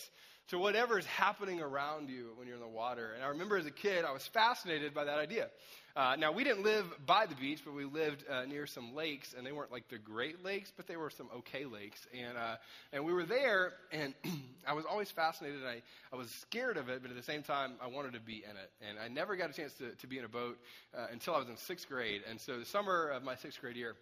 [0.50, 3.12] to whatever is happening around you when you're in the water.
[3.16, 5.50] And I remember as a kid, I was fascinated by that idea.
[5.98, 9.34] Uh, now, we didn't live by the beach, but we lived uh, near some lakes,
[9.36, 12.06] and they weren't like the great lakes, but they were some okay lakes.
[12.14, 12.58] And, uh,
[12.94, 14.14] and we were there, and
[14.68, 15.62] I was always fascinated.
[15.66, 15.82] I,
[16.14, 18.52] I was scared of it, but at the same time, I wanted to be in
[18.58, 18.72] it.
[18.88, 20.60] And I never got a chance to, to be in a boat
[20.96, 22.22] uh, until I was in sixth grade.
[22.30, 23.96] And so the summer of my sixth grade year,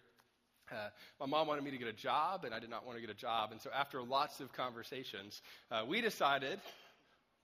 [0.70, 0.88] uh,
[1.18, 3.10] my mom wanted me to get a job, and I did not want to get
[3.10, 3.52] a job.
[3.52, 5.40] And so, after lots of conversations,
[5.70, 6.58] uh, we decided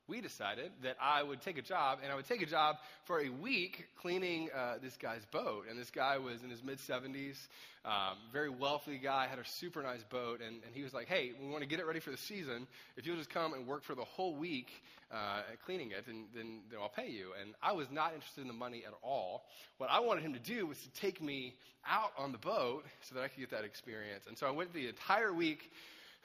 [0.09, 3.21] we decided that I would take a job, and I would take a job for
[3.21, 5.65] a week cleaning uh, this guy's boat.
[5.71, 7.37] And this guy was in his mid 70s,
[7.85, 11.33] um, very wealthy guy, had a super nice boat, and, and he was like, "Hey,
[11.41, 12.67] we want to get it ready for the season.
[12.97, 14.71] If you'll just come and work for the whole week
[15.13, 18.49] uh, cleaning it, then, then then I'll pay you." And I was not interested in
[18.49, 19.45] the money at all.
[19.79, 21.55] What I wanted him to do was to take me
[21.87, 24.25] out on the boat so that I could get that experience.
[24.29, 25.73] And so I went the entire week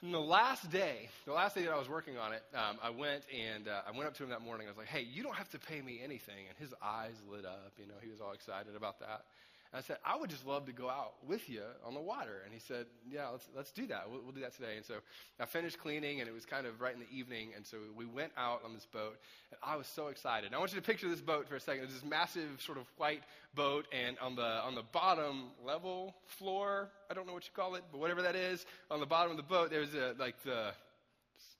[0.02, 2.90] and the last day, the last day that I was working on it, um, I
[2.90, 4.66] went and uh, I went up to him that morning.
[4.66, 7.44] I was like, "Hey, you don't have to pay me anything." And his eyes lit
[7.44, 7.72] up.
[7.78, 9.24] You know, he was all excited about that.
[9.72, 12.42] And I said, "I would just love to go out with you on the water."
[12.44, 14.10] And he said, "Yeah, let's let's do that.
[14.10, 14.94] We'll, we'll do that today." And so
[15.38, 17.50] I finished cleaning, and it was kind of right in the evening.
[17.54, 19.18] And so we went out on this boat,
[19.50, 20.46] and I was so excited.
[20.46, 21.84] And I want you to picture this boat for a second.
[21.84, 23.22] It's this massive sort of white
[23.54, 27.74] boat, and on the on the bottom level floor, I don't know what you call
[27.74, 30.72] it, but whatever that is, on the bottom of the boat, there's a like the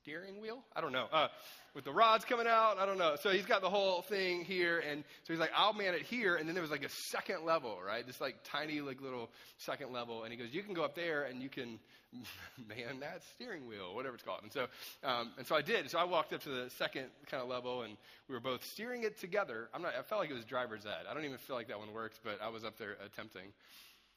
[0.02, 0.64] steering wheel.
[0.74, 1.06] I don't know.
[1.12, 1.28] Uh,
[1.78, 3.14] with the rods coming out, I don't know.
[3.20, 6.34] So he's got the whole thing here, and so he's like, "I'll man it here."
[6.34, 8.04] And then there was like a second level, right?
[8.04, 11.22] This like tiny like little second level, and he goes, "You can go up there
[11.22, 11.78] and you can
[12.68, 14.66] man that steering wheel, whatever it's called." And so,
[15.04, 15.88] um, and so I did.
[15.88, 17.96] So I walked up to the second kind of level, and
[18.28, 19.68] we were both steering it together.
[19.72, 19.92] I'm not.
[19.96, 21.06] I felt like it was driver's ed.
[21.08, 23.52] I don't even feel like that one works, but I was up there attempting.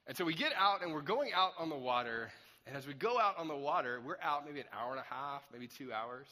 [0.07, 2.31] And so we get out, and we're going out on the water.
[2.65, 5.13] And as we go out on the water, we're out maybe an hour and a
[5.13, 6.27] half, maybe two hours.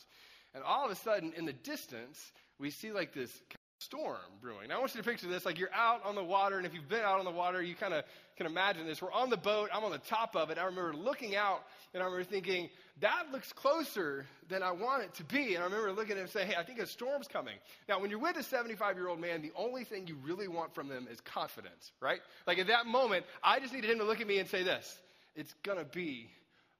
[0.53, 3.31] And all of a sudden, in the distance, we see like this
[3.79, 4.67] storm brewing.
[4.69, 6.73] Now, I want you to picture this like you're out on the water, and if
[6.73, 8.03] you've been out on the water, you kind of
[8.35, 9.01] can imagine this.
[9.01, 10.57] We're on the boat, I'm on the top of it.
[10.57, 12.69] I remember looking out, and I remember thinking,
[12.99, 15.55] that looks closer than I want it to be.
[15.55, 17.55] And I remember looking at him and saying, hey, I think a storm's coming.
[17.87, 20.75] Now, when you're with a 75 year old man, the only thing you really want
[20.75, 22.19] from them is confidence, right?
[22.45, 24.99] Like at that moment, I just needed him to look at me and say this
[25.35, 26.29] it's going to be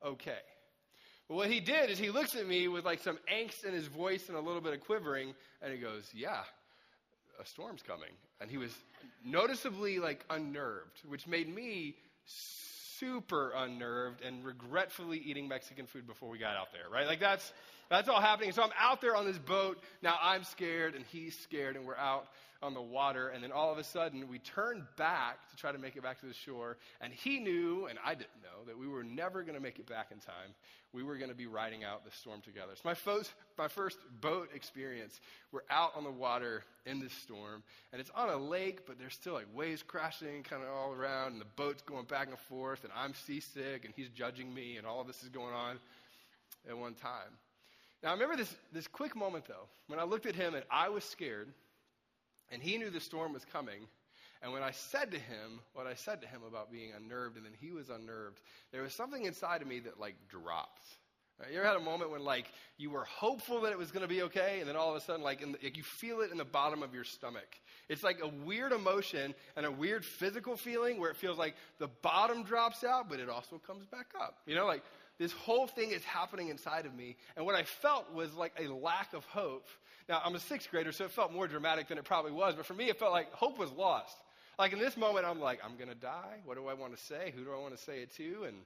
[0.06, 0.40] okay.
[1.30, 4.30] What he did is he looks at me with like some angst in his voice
[4.30, 6.42] and a little bit of quivering, and he goes, Yeah,
[7.40, 8.10] a storm's coming.
[8.42, 8.74] And he was
[9.24, 16.40] noticeably like unnerved, which made me super unnerved and regretfully eating Mexican food before we
[16.40, 17.06] got out there, right?
[17.06, 17.54] Like that's
[17.90, 18.52] that's all happening.
[18.52, 19.82] So I'm out there on this boat.
[20.02, 22.28] Now I'm scared and he's scared and we're out
[22.62, 25.78] on the water and then all of a sudden we turn back to try to
[25.78, 28.86] make it back to the shore and he knew and I didn't know that we
[28.86, 30.54] were never going to make it back in time.
[30.92, 32.74] We were going to be riding out the storm together.
[32.76, 35.22] So my first, my first boat experience,
[35.54, 37.64] we're out on the water in this storm
[37.94, 41.32] and it's on a lake but there's still like waves crashing kind of all around
[41.32, 44.86] and the boat's going back and forth and I'm seasick and he's judging me and
[44.86, 45.80] all of this is going on
[46.68, 47.32] at one time.
[48.02, 50.90] Now, I remember this, this quick moment, though, when I looked at him and I
[50.90, 51.50] was scared,
[52.52, 53.88] and he knew the storm was coming.
[54.42, 57.46] And when I said to him what I said to him about being unnerved, and
[57.46, 58.40] then he was unnerved,
[58.72, 60.86] there was something inside of me that, like, dropped.
[61.40, 61.52] Right?
[61.52, 64.08] You ever had a moment when, like, you were hopeful that it was going to
[64.08, 66.38] be okay, and then all of a sudden, like, the, like, you feel it in
[66.38, 67.48] the bottom of your stomach?
[67.90, 71.88] It's like a weird emotion and a weird physical feeling where it feels like the
[72.02, 74.38] bottom drops out, but it also comes back up.
[74.46, 74.84] You know, like,
[75.20, 77.18] this whole thing is happening inside of me.
[77.36, 79.68] And what I felt was like a lack of hope.
[80.08, 82.56] Now, I'm a sixth grader, so it felt more dramatic than it probably was.
[82.56, 84.16] But for me, it felt like hope was lost.
[84.58, 86.40] Like in this moment, I'm like, I'm going to die.
[86.46, 87.34] What do I want to say?
[87.36, 88.46] Who do I want to say it to?
[88.48, 88.58] And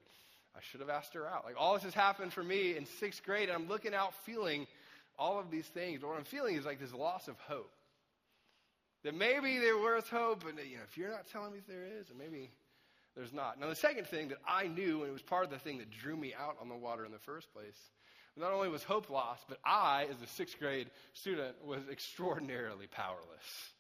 [0.55, 1.43] I should have asked her out.
[1.43, 4.67] Like all this has happened for me in sixth grade, and I'm looking out feeling
[5.17, 6.01] all of these things.
[6.01, 7.71] But what I'm feeling is like this loss of hope.
[9.03, 12.09] That maybe there was hope, but you know, if you're not telling me there is,
[12.09, 12.51] and maybe
[13.15, 13.59] there's not.
[13.59, 15.91] Now, the second thing that I knew, and it was part of the thing that
[15.91, 17.77] drew me out on the water in the first place,
[18.35, 23.71] not only was hope lost, but I, as a sixth grade student, was extraordinarily powerless.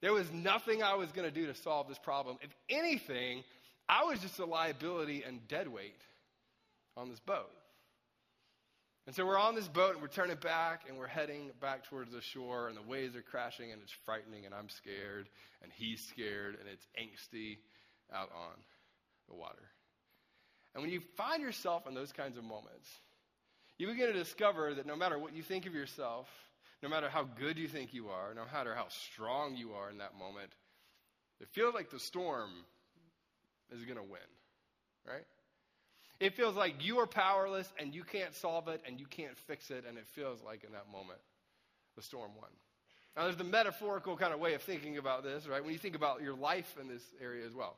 [0.00, 2.38] There was nothing I was going to do to solve this problem.
[2.40, 3.42] If anything,
[3.88, 6.00] I was just a liability and dead weight
[6.96, 7.50] on this boat.
[9.06, 12.12] And so we're on this boat and we're turning back and we're heading back towards
[12.12, 15.28] the shore and the waves are crashing and it's frightening and I'm scared
[15.62, 17.58] and he's scared and it's angsty
[18.14, 18.56] out on
[19.28, 19.70] the water.
[20.74, 22.88] And when you find yourself in those kinds of moments,
[23.78, 26.28] you begin to discover that no matter what you think of yourself,
[26.82, 29.98] no matter how good you think you are, no matter how strong you are in
[29.98, 30.52] that moment,
[31.40, 32.50] it feels like the storm
[33.72, 34.20] is going to win,
[35.06, 35.24] right?
[36.20, 39.70] It feels like you are powerless and you can't solve it and you can't fix
[39.70, 41.20] it, and it feels like in that moment
[41.96, 42.50] the storm won.
[43.16, 45.62] Now, there's the metaphorical kind of way of thinking about this, right?
[45.62, 47.76] When you think about your life in this area as well,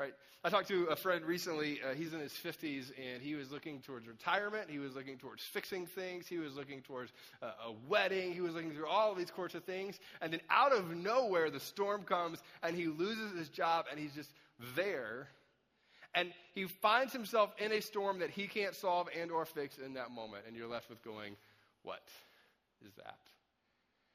[0.00, 0.14] right?
[0.42, 1.80] I talked to a friend recently.
[1.82, 4.70] Uh, he's in his 50s and he was looking towards retirement.
[4.70, 6.26] He was looking towards fixing things.
[6.26, 8.32] He was looking towards uh, a wedding.
[8.32, 10.00] He was looking through all of these sorts of things.
[10.22, 14.14] And then out of nowhere, the storm comes and he loses his job and he's
[14.14, 14.30] just
[14.74, 15.28] there
[16.14, 19.94] and he finds himself in a storm that he can't solve and or fix in
[19.94, 21.36] that moment and you're left with going
[21.82, 22.02] what
[22.86, 23.18] is that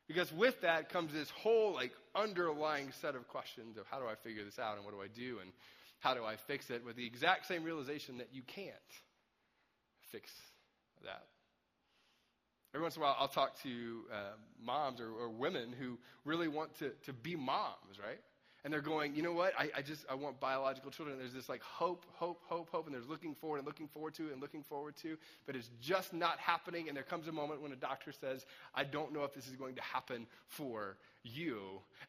[0.07, 4.15] because with that comes this whole like underlying set of questions of how do i
[4.15, 5.51] figure this out and what do i do and
[5.99, 8.73] how do i fix it with the exact same realization that you can't
[10.11, 10.29] fix
[11.03, 11.25] that.
[12.73, 16.47] Every once in a while i'll talk to uh, moms or, or women who really
[16.47, 18.19] want to, to be moms right
[18.65, 19.53] and they're going, you know what?
[19.59, 21.13] I, I just I want biological children.
[21.13, 24.15] And there's this like hope, hope, hope, hope, and there's looking forward and looking forward
[24.15, 26.87] to and looking forward to, but it's just not happening.
[26.87, 28.43] And there comes a moment when a doctor says,
[28.73, 31.59] I don't know if this is going to happen for you.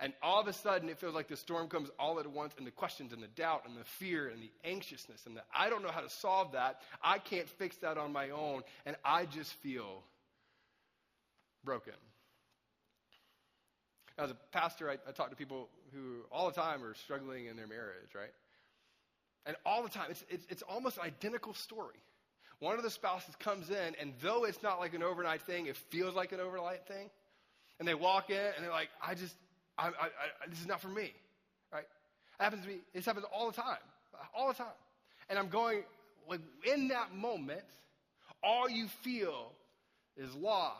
[0.00, 2.66] And all of a sudden, it feels like the storm comes all at once, and
[2.66, 5.82] the questions and the doubt and the fear and the anxiousness and the I don't
[5.82, 6.80] know how to solve that.
[7.04, 10.02] I can't fix that on my own, and I just feel
[11.64, 11.92] broken.
[14.16, 17.56] As a pastor, I, I talk to people who all the time are struggling in
[17.56, 18.32] their marriage, right?
[19.46, 21.96] And all the time, it's, it's, it's almost an identical story.
[22.58, 25.76] One of the spouses comes in, and though it's not like an overnight thing, it
[25.76, 27.10] feels like an overnight thing.
[27.78, 29.34] And they walk in, and they're like, I just,
[29.78, 31.12] I, I, I, this is not for me,
[31.72, 31.84] right?
[31.84, 33.78] It happens to me, this happens all the time,
[34.34, 34.66] all the time.
[35.28, 35.82] And I'm going,
[36.28, 37.64] like, in that moment,
[38.42, 39.52] all you feel
[40.16, 40.72] is loss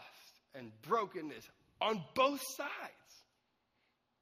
[0.55, 1.49] and brokenness
[1.81, 2.71] on both sides.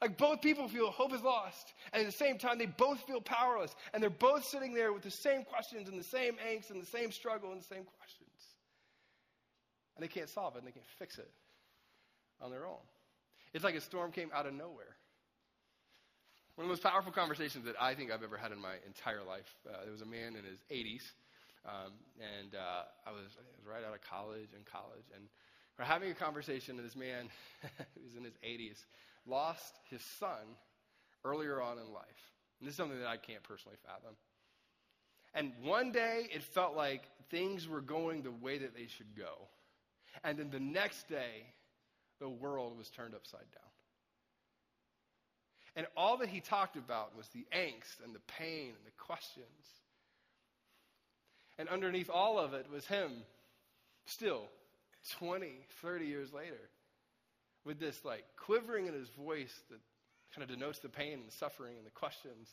[0.05, 3.23] Like both people feel hope is lost, and at the same time, they both feel
[3.23, 6.83] powerless, and they're both sitting there with the same questions and the same angst and
[6.83, 8.29] the same struggle and the same questions.
[9.97, 11.31] And they can't solve it and they can't fix it
[12.39, 12.85] on their own.
[13.55, 14.95] It's like a storm came out of nowhere.
[16.57, 19.25] One of the most powerful conversations that I think I've ever had in my entire
[19.27, 19.57] life.
[19.67, 21.13] Uh, there was a man in his 80s,
[21.65, 25.25] um, and uh, I, was, I was right out of college and college, and
[25.79, 27.31] we're having a conversation, and this man,
[27.97, 28.85] who's in his 80s,
[29.27, 30.57] lost his son
[31.25, 32.33] earlier on in life.
[32.61, 34.15] And this is something that I can't personally fathom.
[35.35, 39.49] And one day it felt like things were going the way that they should go.
[40.23, 41.47] And then the next day,
[42.21, 43.71] the world was turned upside down.
[45.77, 49.47] And all that he talked about was the angst and the pain and the questions.
[51.59, 53.11] And underneath all of it was him,
[54.07, 54.43] still
[55.19, 55.49] 20,
[55.83, 56.71] 30 years later,
[57.65, 59.81] with this like quivering in his voice that
[60.35, 62.49] kind of denotes the pain and the suffering and the questions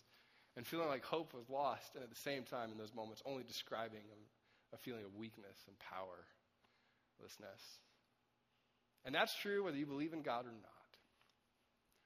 [0.56, 3.44] and feeling like hope was lost and at the same time in those moments only
[3.44, 7.62] describing a, a feeling of weakness and powerlessness.
[9.06, 10.70] And that's true whether you believe in god or not.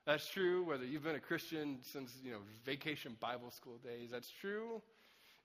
[0.06, 4.10] That's true whether you've been a christian since you know vacation bible school days.
[4.12, 4.82] That's true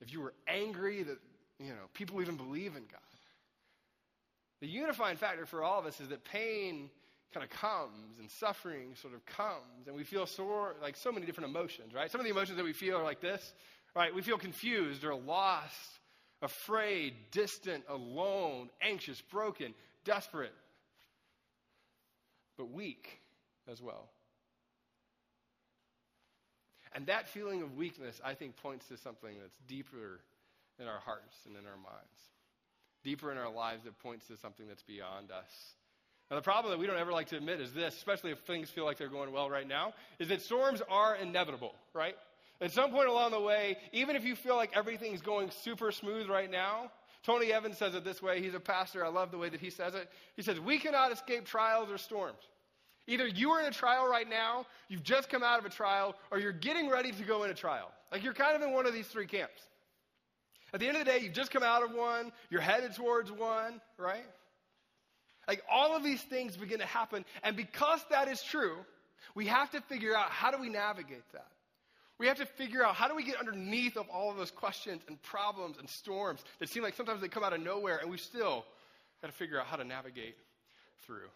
[0.01, 1.19] if you were angry that
[1.59, 3.01] you know people even believe in god.
[4.61, 6.91] The unifying factor for all of us is that pain
[7.33, 11.27] kind of comes and suffering sort of comes and we feel sore like so many
[11.27, 12.11] different emotions right?
[12.11, 13.53] Some of the emotions that we feel are like this
[13.95, 14.15] right?
[14.15, 16.01] We feel confused or lost
[16.43, 19.75] afraid distant alone anxious broken
[20.05, 20.55] desperate
[22.57, 23.21] but weak
[23.71, 24.09] as well.
[26.95, 30.21] And that feeling of weakness i think points to something that's deeper
[30.81, 32.31] in our hearts and in our minds
[33.05, 35.75] deeper in our lives that points to something that's beyond us
[36.31, 38.71] now, the problem that we don't ever like to admit is this, especially if things
[38.71, 42.17] feel like they're going well right now, is that storms are inevitable, right?
[42.61, 46.29] At some point along the way, even if you feel like everything's going super smooth
[46.29, 46.93] right now,
[47.25, 48.41] Tony Evans says it this way.
[48.41, 49.05] He's a pastor.
[49.05, 50.09] I love the way that he says it.
[50.37, 52.39] He says, We cannot escape trials or storms.
[53.07, 56.15] Either you are in a trial right now, you've just come out of a trial,
[56.31, 57.91] or you're getting ready to go in a trial.
[58.13, 59.63] Like you're kind of in one of these three camps.
[60.73, 63.33] At the end of the day, you've just come out of one, you're headed towards
[63.33, 64.25] one, right?
[65.51, 67.25] Like all of these things begin to happen.
[67.43, 68.77] And because that is true,
[69.35, 71.47] We have to figure out how do we navigate that?
[72.19, 75.03] We have to figure out how do we get underneath of all of those questions
[75.09, 78.19] and problems and storms that seem like sometimes they come out of nowhere and we
[78.19, 78.65] still
[79.23, 80.37] got to figure out how to navigate
[81.07, 81.29] through.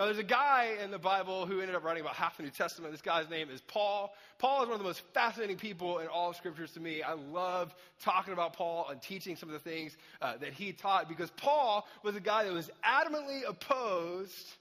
[0.00, 2.48] Now, there's a guy in the Bible who ended up writing about half the New
[2.48, 2.90] Testament.
[2.90, 4.14] This guy's name is Paul.
[4.38, 7.02] Paul is one of the most fascinating people in all of scriptures to me.
[7.02, 11.06] I love talking about Paul and teaching some of the things uh, that he taught
[11.06, 14.54] because Paul was a guy that was adamantly opposed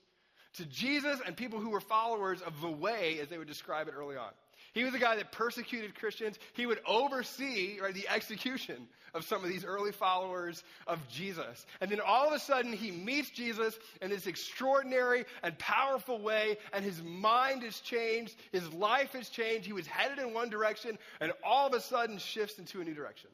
[0.56, 3.94] to Jesus and people who were followers of the way, as they would describe it
[3.98, 4.32] early on.
[4.80, 6.40] He was a guy that persecuted Christians.
[6.54, 11.66] He would oversee right, the execution of some of these early followers of Jesus.
[11.82, 16.58] And then all of a sudden, he meets Jesus in this extraordinary and powerful way,
[16.72, 18.38] and his mind is changed.
[18.54, 19.66] His life has changed.
[19.66, 22.94] He was headed in one direction, and all of a sudden shifts into a new
[22.94, 23.32] direction.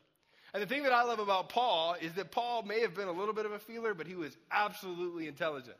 [0.55, 3.11] And the thing that I love about Paul is that Paul may have been a
[3.11, 5.77] little bit of a feeler, but he was absolutely intelligent.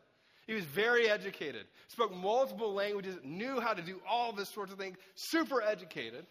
[0.48, 4.78] He was very educated, spoke multiple languages, knew how to do all this sorts of
[4.78, 6.26] things, super educated.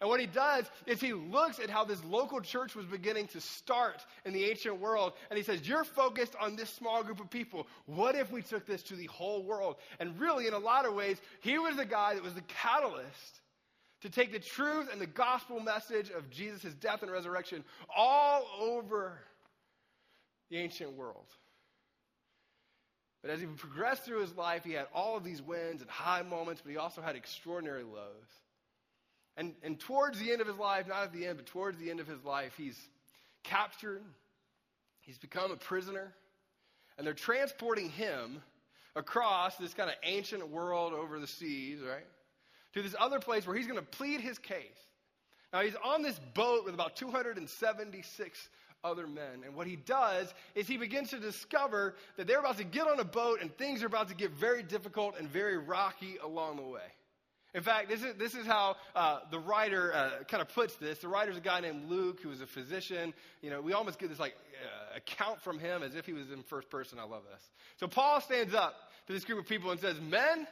[0.00, 3.40] And what he does is he looks at how this local church was beginning to
[3.40, 7.30] start in the ancient world, and he says, You're focused on this small group of
[7.30, 7.66] people.
[7.86, 9.76] What if we took this to the whole world?
[9.98, 13.40] And really, in a lot of ways, he was the guy that was the catalyst
[14.02, 19.18] to take the truth and the gospel message of Jesus' death and resurrection all over
[20.50, 21.26] the ancient world.
[23.22, 26.22] But as he progressed through his life, he had all of these wins and high
[26.22, 28.28] moments, but he also had extraordinary lows.
[29.36, 31.90] And, and towards the end of his life, not at the end, but towards the
[31.90, 32.78] end of his life, he's
[33.44, 34.02] captured,
[35.00, 36.12] he's become a prisoner,
[36.96, 38.42] and they're transporting him
[38.96, 42.06] across this kind of ancient world over the seas, right?
[42.74, 44.86] To this other place where he's going to plead his case.
[45.52, 48.48] Now, he's on this boat with about 276
[48.84, 49.42] other men.
[49.44, 53.00] And what he does is he begins to discover that they're about to get on
[53.00, 56.62] a boat and things are about to get very difficult and very rocky along the
[56.62, 56.80] way.
[57.54, 60.98] In fact, this is, this is how uh, the writer uh, kind of puts this.
[60.98, 63.14] The writer's a guy named Luke who was a physician.
[63.40, 66.30] You know, we almost get this like uh, account from him as if he was
[66.30, 66.98] in first person.
[66.98, 67.42] I love this.
[67.78, 68.74] So Paul stands up
[69.06, 70.46] to this group of people and says, Men,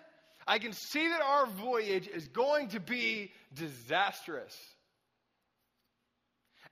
[0.47, 4.57] I can see that our voyage is going to be disastrous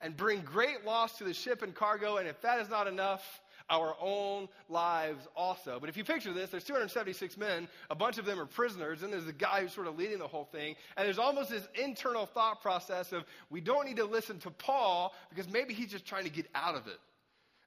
[0.01, 3.41] and bring great loss to the ship and cargo, and if that is not enough,
[3.69, 5.79] our own lives also.
[5.79, 9.11] But if you picture this, there's 276 men, a bunch of them are prisoners, and
[9.11, 12.25] there's the guy who's sort of leading the whole thing, and there's almost this internal
[12.25, 16.25] thought process of we don't need to listen to Paul because maybe he's just trying
[16.25, 16.99] to get out of it.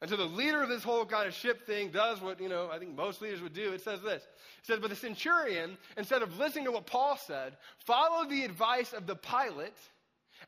[0.00, 2.70] And so the leader of this whole kind of ship thing does what, you know,
[2.70, 3.72] I think most leaders would do.
[3.72, 4.22] It says this.
[4.22, 8.92] It says, but the centurion, instead of listening to what Paul said, followed the advice
[8.92, 9.74] of the pilot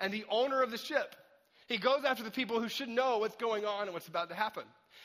[0.00, 1.16] and the owner of the ship.
[1.70, 4.34] He goes after the people who should know what's going on and what's about to
[4.34, 4.64] happen.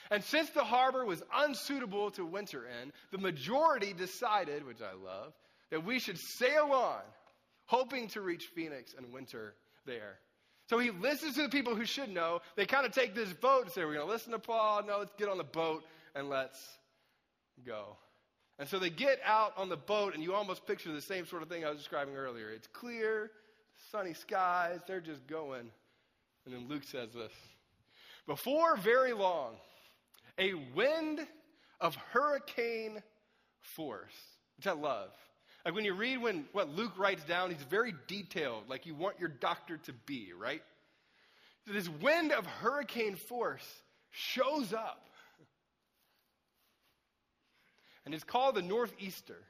[0.09, 5.34] And since the harbor was unsuitable to winter in, the majority decided, which I love,
[5.70, 7.01] that we should sail on,
[7.68, 9.53] hoping to reach Phoenix and winter
[9.86, 10.18] there.
[10.68, 12.41] So he listens to the people who should know.
[12.55, 14.82] They kind of take this boat and say, We're going to listen to Paul.
[14.88, 15.84] No, let's get on the boat
[16.16, 16.59] and let's
[17.63, 17.95] go.
[18.57, 21.43] And so they get out on the boat, and you almost picture the same sort
[21.43, 22.49] of thing I was describing earlier.
[22.49, 23.30] It's clear,
[23.91, 25.70] sunny skies, they're just going.
[26.46, 27.32] And then Luke says this
[28.28, 29.56] Before very long,
[30.38, 31.20] a wind
[31.80, 33.02] of hurricane
[33.60, 34.16] force,
[34.58, 35.10] which I love.
[35.66, 39.20] Like when you read when what Luke writes down, he's very detailed, like you want
[39.20, 40.62] your doctor to be, right?
[41.66, 43.66] So this wind of hurricane force
[44.12, 45.10] shows up.
[48.06, 49.41] And it's called the Northeaster.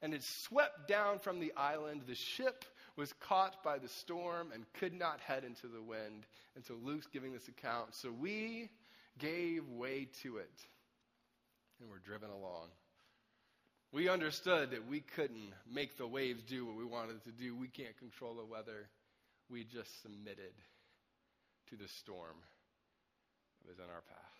[0.00, 2.02] And it swept down from the island.
[2.06, 2.64] The ship
[2.96, 6.26] was caught by the storm and could not head into the wind.
[6.54, 7.94] And so Luke's giving this account.
[7.94, 8.70] So we
[9.18, 10.50] gave way to it
[11.80, 12.68] and were driven along.
[13.92, 17.54] We understood that we couldn't make the waves do what we wanted to do.
[17.54, 18.88] We can't control the weather.
[19.50, 20.54] We just submitted
[21.68, 22.36] to the storm
[23.60, 24.31] that was in our path.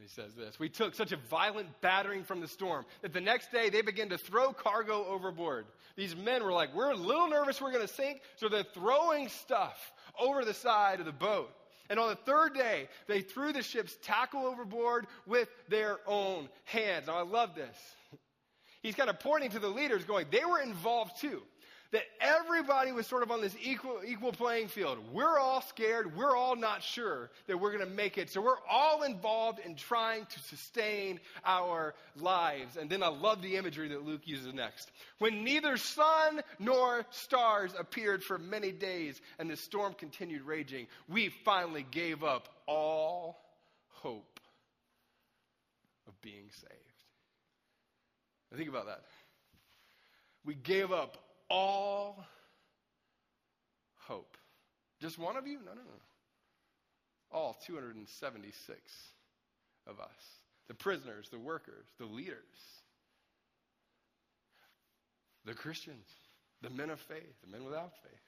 [0.00, 3.52] He says this We took such a violent battering from the storm that the next
[3.52, 5.66] day they began to throw cargo overboard.
[5.96, 9.28] These men were like, We're a little nervous we're going to sink, so they're throwing
[9.28, 11.50] stuff over the side of the boat.
[11.90, 17.08] And on the third day, they threw the ship's tackle overboard with their own hands.
[17.08, 17.76] Now, I love this.
[18.82, 21.42] He's kind of pointing to the leaders, going, They were involved too
[21.94, 24.98] that everybody was sort of on this equal, equal playing field.
[25.12, 26.16] We're all scared.
[26.16, 28.30] We're all not sure that we're going to make it.
[28.30, 32.76] So we're all involved in trying to sustain our lives.
[32.76, 34.90] And then I love the imagery that Luke uses next.
[35.20, 41.28] When neither sun nor stars appeared for many days and the storm continued raging, we
[41.44, 43.40] finally gave up all
[43.90, 44.40] hope
[46.08, 46.72] of being saved.
[48.50, 49.04] Now think about that.
[50.44, 51.18] we gave up
[51.50, 52.24] all
[53.96, 54.36] hope.
[55.00, 55.58] Just one of you?
[55.58, 56.00] No, no, no.
[57.30, 58.80] All 276
[59.86, 60.08] of us
[60.66, 62.38] the prisoners, the workers, the leaders,
[65.44, 66.06] the Christians,
[66.62, 68.20] the men of faith, the men without faith.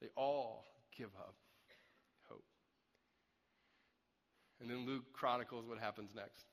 [0.00, 0.64] They all
[0.96, 1.34] give up
[2.28, 2.44] hope.
[4.60, 6.44] And then Luke chronicles what happens next.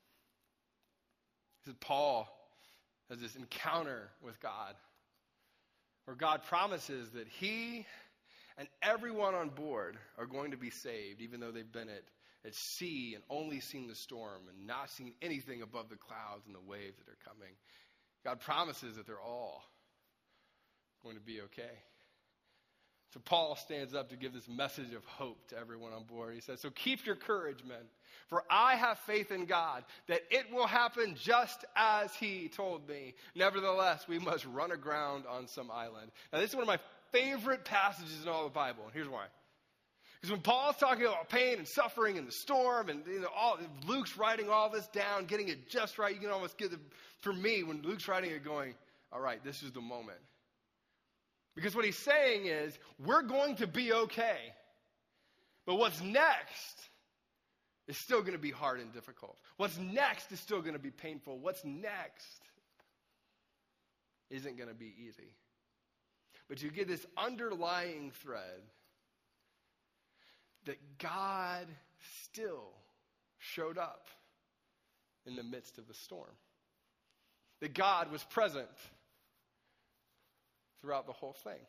[1.64, 2.28] He says, Paul
[3.10, 4.76] has this encounter with God
[6.06, 7.86] where God promises that he
[8.58, 12.04] and everyone on board are going to be saved, even though they've been at,
[12.46, 16.56] at sea and only seen the storm and not seen anything above the clouds and
[16.56, 17.54] the waves that are coming.
[18.24, 19.64] God promises that they're all
[21.04, 21.84] going to be okay.
[23.16, 26.34] So Paul stands up to give this message of hope to everyone on board.
[26.34, 27.78] He says, So keep your courage, men,
[28.28, 33.14] for I have faith in God that it will happen just as he told me.
[33.34, 36.12] Nevertheless, we must run aground on some island.
[36.34, 36.80] Now, this is one of my
[37.14, 39.28] favorite passages in all the Bible, and here's why.
[40.20, 43.58] Because when Paul's talking about pain and suffering and the storm, and you know, all,
[43.88, 46.80] Luke's writing all this down, getting it just right, you can almost get it,
[47.20, 48.74] for me, when Luke's writing it, going,
[49.14, 50.18] all right, this is the moment.
[51.56, 54.38] Because what he's saying is, we're going to be okay.
[55.66, 56.90] But what's next
[57.88, 59.38] is still going to be hard and difficult.
[59.58, 61.40] What's next is still going to be painful.
[61.40, 62.42] What's next
[64.30, 65.34] isn't going to be easy.
[66.50, 68.62] But you get this underlying thread
[70.66, 71.68] that God
[72.24, 72.72] still
[73.38, 74.08] showed up
[75.26, 76.30] in the midst of the storm.
[77.62, 78.68] That God was present
[80.86, 81.60] throughout the whole thing.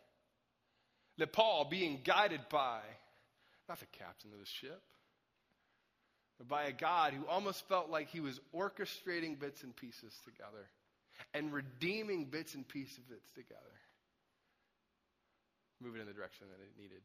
[1.18, 2.80] That Paul, being guided by
[3.68, 4.82] not the captain of the ship,
[6.38, 10.68] but by a God who almost felt like he was orchestrating bits and pieces together
[11.32, 13.62] and redeeming bits and pieces of it together,
[15.80, 17.00] moving in the direction that it needed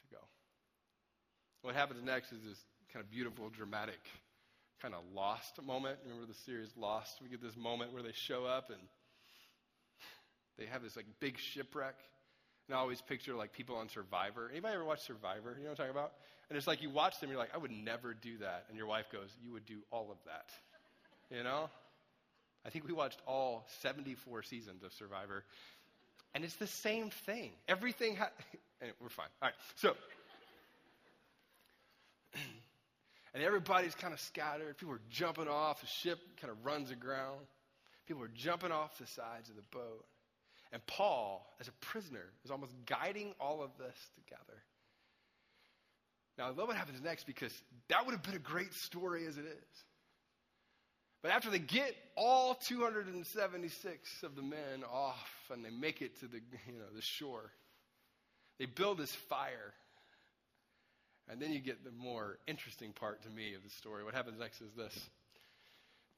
[0.00, 0.22] to go.
[1.60, 2.58] What happens next is this
[2.94, 4.00] kind of beautiful, dramatic,
[4.80, 5.98] kind of lost moment.
[6.04, 7.20] Remember the series Lost?
[7.22, 8.80] We get this moment where they show up and
[10.58, 11.94] they have this like big shipwreck.
[12.68, 14.48] And I always picture like people on Survivor.
[14.50, 15.56] Anybody ever watch Survivor?
[15.58, 16.12] You know what I'm talking about?
[16.48, 18.66] And it's like you watch them, you're like, I would never do that.
[18.68, 20.50] And your wife goes, You would do all of that.
[21.36, 21.70] You know?
[22.64, 25.44] I think we watched all 74 seasons of Survivor.
[26.34, 27.52] And it's the same thing.
[27.68, 28.30] Everything ha-
[28.80, 29.26] anyway, we're fine.
[29.40, 29.54] All right.
[29.76, 29.96] So
[33.34, 34.76] and everybody's kind of scattered.
[34.78, 35.80] People are jumping off.
[35.80, 37.40] The ship kind of runs aground.
[38.06, 40.04] People are jumping off the sides of the boat.
[40.72, 44.62] And Paul, as a prisoner, is almost guiding all of this together.
[46.38, 47.52] Now, I love what happens next because
[47.88, 49.84] that would have been a great story as it is.
[51.22, 56.26] But after they get all 276 of the men off and they make it to
[56.26, 57.52] the, you know, the shore,
[58.58, 59.74] they build this fire.
[61.28, 64.02] And then you get the more interesting part to me of the story.
[64.02, 64.98] What happens next is this.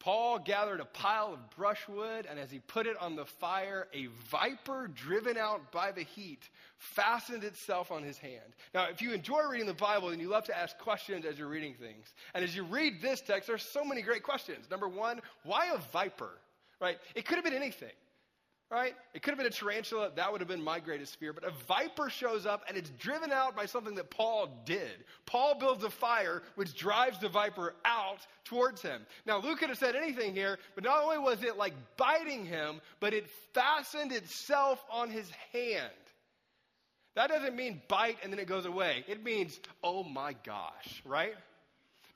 [0.05, 4.09] Paul gathered a pile of brushwood, and as he put it on the fire, a
[4.29, 8.53] viper driven out by the heat fastened itself on his hand.
[8.75, 11.49] Now, if you enjoy reading the Bible and you love to ask questions as you're
[11.49, 14.71] reading things, and as you read this text, there's so many great questions.
[14.71, 16.33] Number one, why a viper?
[16.83, 16.99] Right?
[17.15, 17.89] It could have been anything
[18.71, 18.95] right?
[19.13, 20.11] It could have been a tarantula.
[20.15, 21.33] That would have been my greatest fear.
[21.33, 25.05] But a viper shows up and it's driven out by something that Paul did.
[25.27, 29.03] Paul builds a fire which drives the viper out towards him.
[29.27, 32.81] Now, Luke could have said anything here, but not only was it like biting him,
[33.01, 35.93] but it fastened itself on his hand.
[37.15, 39.05] That doesn't mean bite and then it goes away.
[39.07, 41.35] It means, oh my gosh, right?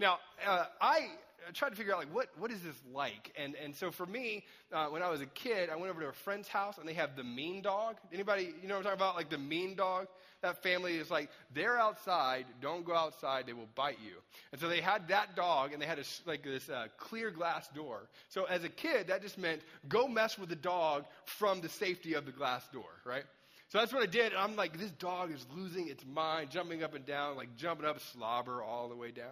[0.00, 1.08] Now, uh, I
[1.46, 4.06] I tried to figure out like what what is this like, and and so for
[4.06, 6.88] me, uh, when I was a kid, I went over to a friend's house and
[6.88, 7.96] they have the mean dog.
[8.12, 9.16] Anybody you know what I'm talking about?
[9.16, 10.08] Like the mean dog.
[10.40, 12.46] That family is like they're outside.
[12.60, 13.46] Don't go outside.
[13.46, 14.14] They will bite you.
[14.52, 17.68] And so they had that dog, and they had a, like this uh, clear glass
[17.68, 18.08] door.
[18.28, 22.14] So as a kid, that just meant go mess with the dog from the safety
[22.14, 23.24] of the glass door, right?
[23.68, 24.32] So that's what I did.
[24.32, 27.86] And I'm like, this dog is losing its mind, jumping up and down, like jumping
[27.86, 29.26] up slobber all the way down.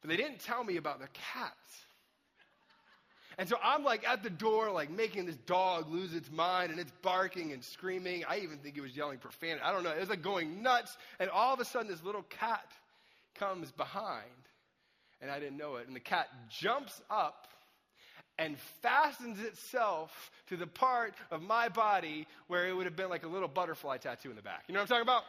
[0.00, 1.84] But they didn't tell me about the cats.
[3.38, 6.80] And so I'm like at the door, like making this dog lose its mind, and
[6.80, 8.24] it's barking and screaming.
[8.28, 9.62] I even think it was yelling profanity.
[9.62, 9.92] I don't know.
[9.92, 10.96] It was like going nuts.
[11.20, 12.66] And all of a sudden, this little cat
[13.36, 14.24] comes behind,
[15.20, 15.86] and I didn't know it.
[15.86, 17.46] And the cat jumps up
[18.38, 23.24] and fastens itself to the part of my body where it would have been like
[23.24, 24.64] a little butterfly tattoo in the back.
[24.68, 25.22] You know what I'm talking about?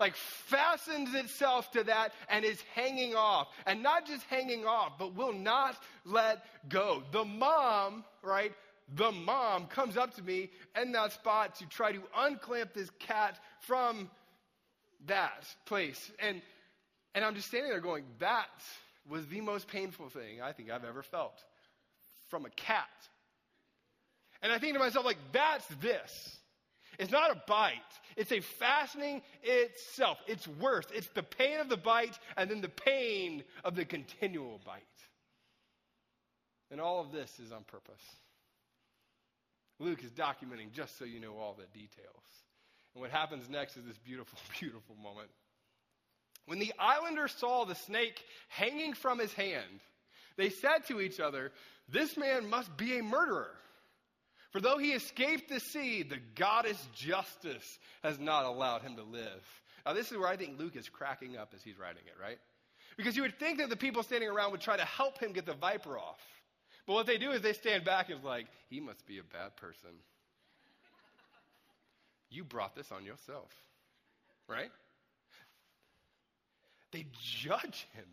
[0.00, 3.48] Like fastens itself to that and is hanging off.
[3.66, 7.02] And not just hanging off, but will not let go.
[7.12, 8.52] The mom, right,
[8.96, 13.38] the mom comes up to me in that spot to try to unclamp this cat
[13.60, 14.10] from
[15.06, 16.10] that place.
[16.18, 16.42] And,
[17.14, 18.48] and I'm just standing there going, that
[19.08, 21.38] was the most painful thing I think I've ever felt
[22.28, 22.88] from a cat.
[24.42, 26.36] And I think to myself, like, that's this.
[27.00, 27.80] It's not a bite.
[28.14, 30.18] It's a fastening itself.
[30.26, 30.84] It's worse.
[30.94, 34.82] It's the pain of the bite and then the pain of the continual bite.
[36.70, 38.02] And all of this is on purpose.
[39.78, 42.22] Luke is documenting just so you know all the details.
[42.94, 45.30] And what happens next is this beautiful, beautiful moment.
[46.44, 49.80] When the islanders saw the snake hanging from his hand,
[50.36, 51.50] they said to each other,
[51.88, 53.54] This man must be a murderer.
[54.50, 59.42] For though he escaped the sea, the goddess justice has not allowed him to live.
[59.86, 62.38] Now, this is where I think Luke is cracking up as he's writing it, right?
[62.96, 65.46] Because you would think that the people standing around would try to help him get
[65.46, 66.20] the viper off.
[66.86, 69.22] But what they do is they stand back and is like, he must be a
[69.22, 69.90] bad person.
[72.30, 73.52] You brought this on yourself,
[74.48, 74.70] right?
[76.92, 78.06] They judge him.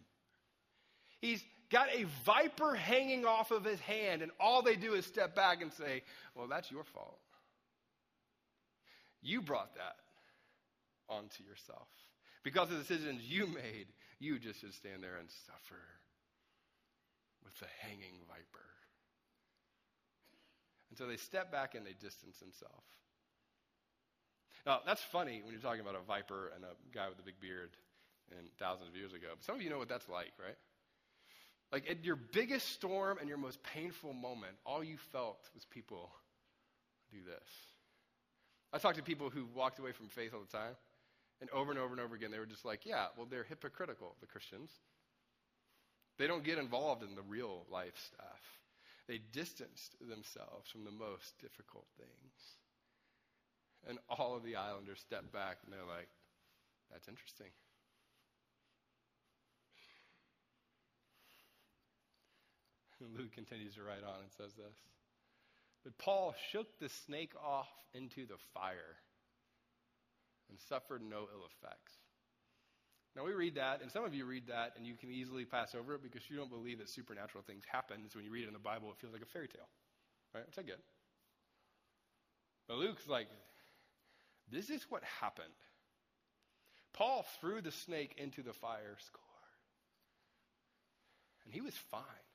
[1.20, 5.36] He's got a viper hanging off of his hand, and all they do is step
[5.36, 6.04] back and say,
[6.36, 7.20] Well, that's your fault.
[9.22, 9.96] You brought that
[11.10, 11.88] onto yourself.
[12.44, 13.88] Because of the decisions you made,
[14.20, 15.82] you just should stand there and suffer
[17.44, 18.68] with the hanging viper.
[20.90, 22.88] And so they step back and they distance themselves.
[24.66, 27.40] Now, that's funny when you're talking about a viper and a guy with a big
[27.40, 27.72] beard
[28.38, 29.28] and thousands of years ago.
[29.36, 30.58] But some of you know what that's like, right?
[31.72, 36.10] Like at your biggest storm and your most painful moment, all you felt was people
[37.12, 37.50] do this.
[38.74, 40.76] I talked to people who walked away from faith all the time,
[41.42, 44.16] and over and over and over again, they were just like, yeah, well, they're hypocritical,
[44.22, 44.72] the Christians.
[46.18, 48.42] They don't get involved in the real life stuff.
[49.08, 52.58] They distanced themselves from the most difficult things.
[53.88, 56.10] And all of the islanders stepped back and they're like,
[56.92, 57.48] that's interesting.
[63.18, 64.76] Luke continues to write on and says this.
[65.84, 68.98] But Paul shook the snake off into the fire
[70.50, 71.94] and suffered no ill effects.
[73.16, 75.74] Now we read that, and some of you read that, and you can easily pass
[75.74, 77.98] over it because you don't believe that supernatural things happen.
[78.10, 79.68] So when you read it in the Bible, it feels like a fairy tale,
[80.36, 80.46] right?
[80.46, 80.80] Which I get.
[82.68, 83.28] But Luke's like,
[84.52, 85.48] this is what happened.
[86.94, 89.24] Paul threw the snake into the fire score,
[91.46, 92.27] and he was fine.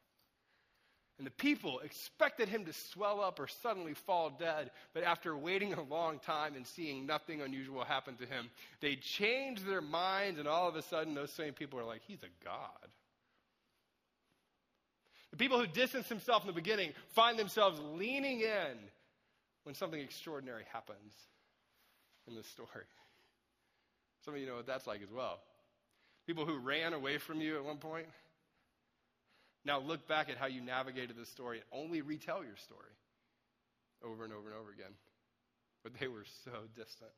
[1.19, 4.71] And the people expected him to swell up or suddenly fall dead.
[4.95, 8.51] But after waiting a long time and seeing nothing unusual happen to him,
[8.81, 12.23] they changed their minds, and all of a sudden, those same people are like, He's
[12.23, 12.89] a God.
[15.31, 18.79] The people who distance themselves in the beginning find themselves leaning in
[19.65, 21.13] when something extraordinary happens
[22.27, 22.69] in the story.
[24.25, 25.41] Some of you know what that's like as well.
[26.27, 28.07] People who ran away from you at one point
[29.65, 32.91] now look back at how you navigated the story and only retell your story
[34.05, 34.93] over and over and over again.
[35.83, 37.11] But they were so distant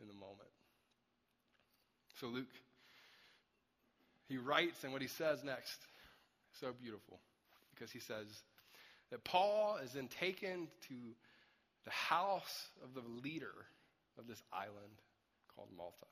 [0.00, 0.50] in the moment.
[2.20, 2.52] So Luke,
[4.28, 5.78] he writes, and what he says next,
[6.60, 7.18] so beautiful,
[7.74, 8.26] because he says
[9.10, 10.94] that Paul is then taken to
[11.84, 13.54] the house of the leader
[14.18, 15.00] of this island
[15.54, 16.06] called Malta.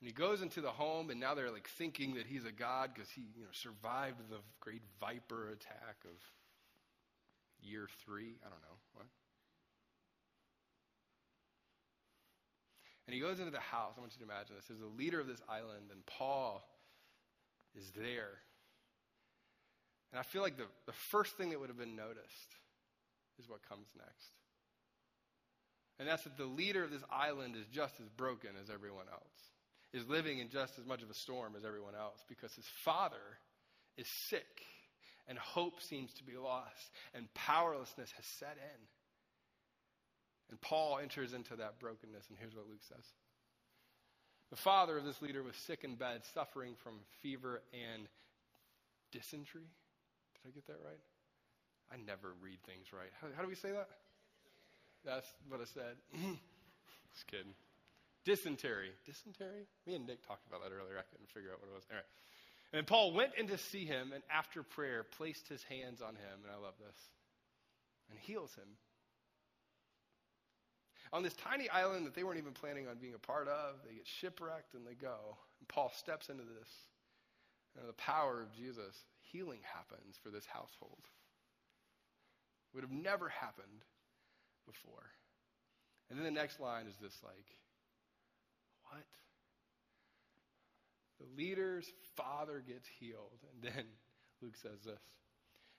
[0.00, 2.90] And he goes into the home, and now they're like thinking that he's a god
[2.94, 6.16] because he you know, survived the great viper attack of
[7.62, 8.36] year three.
[8.40, 8.78] I don't know.
[8.94, 9.06] What?
[13.06, 13.94] And he goes into the house.
[13.98, 14.66] I want you to imagine this.
[14.66, 16.64] There's the leader of this island, and Paul
[17.76, 18.40] is there.
[20.12, 22.56] And I feel like the, the first thing that would have been noticed
[23.38, 24.32] is what comes next.
[25.98, 29.49] And that's that the leader of this island is just as broken as everyone else
[29.92, 33.38] is living in just as much of a storm as everyone else because his father
[33.96, 34.62] is sick
[35.28, 38.80] and hope seems to be lost and powerlessness has set in.
[40.50, 43.04] And Paul enters into that brokenness, and here's what Luke says.
[44.50, 48.08] The father of this leader was sick in bed, suffering from fever and
[49.12, 49.70] dysentery.
[50.42, 50.98] Did I get that right?
[51.92, 53.10] I never read things right.
[53.20, 53.88] How, how do we say that?
[55.04, 55.96] That's what I said.
[57.14, 57.54] Just kidding.
[58.24, 58.90] Dysentery.
[59.06, 59.66] Dysentery?
[59.86, 60.98] Me and Nick talked about that earlier.
[60.98, 61.84] I couldn't figure out what it was.
[61.90, 62.10] All right.
[62.72, 66.44] And Paul went in to see him, and after prayer, placed his hands on him,
[66.44, 66.96] and I love this,
[68.10, 68.68] and heals him.
[71.12, 73.94] On this tiny island that they weren't even planning on being a part of, they
[73.94, 75.36] get shipwrecked and they go.
[75.58, 76.70] And Paul steps into this.
[77.76, 78.94] And the power of Jesus,
[79.32, 81.02] healing happens for this household.
[82.74, 83.84] Would have never happened
[84.66, 85.10] before.
[86.08, 87.46] And then the next line is this like,
[88.90, 89.06] what?
[91.20, 91.86] The leader's
[92.16, 93.40] father gets healed.
[93.54, 93.84] And then
[94.42, 95.00] Luke says this.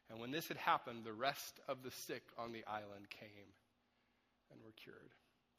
[0.10, 3.50] And when this had happened, the rest of the sick on the island came
[4.52, 5.12] and were cured.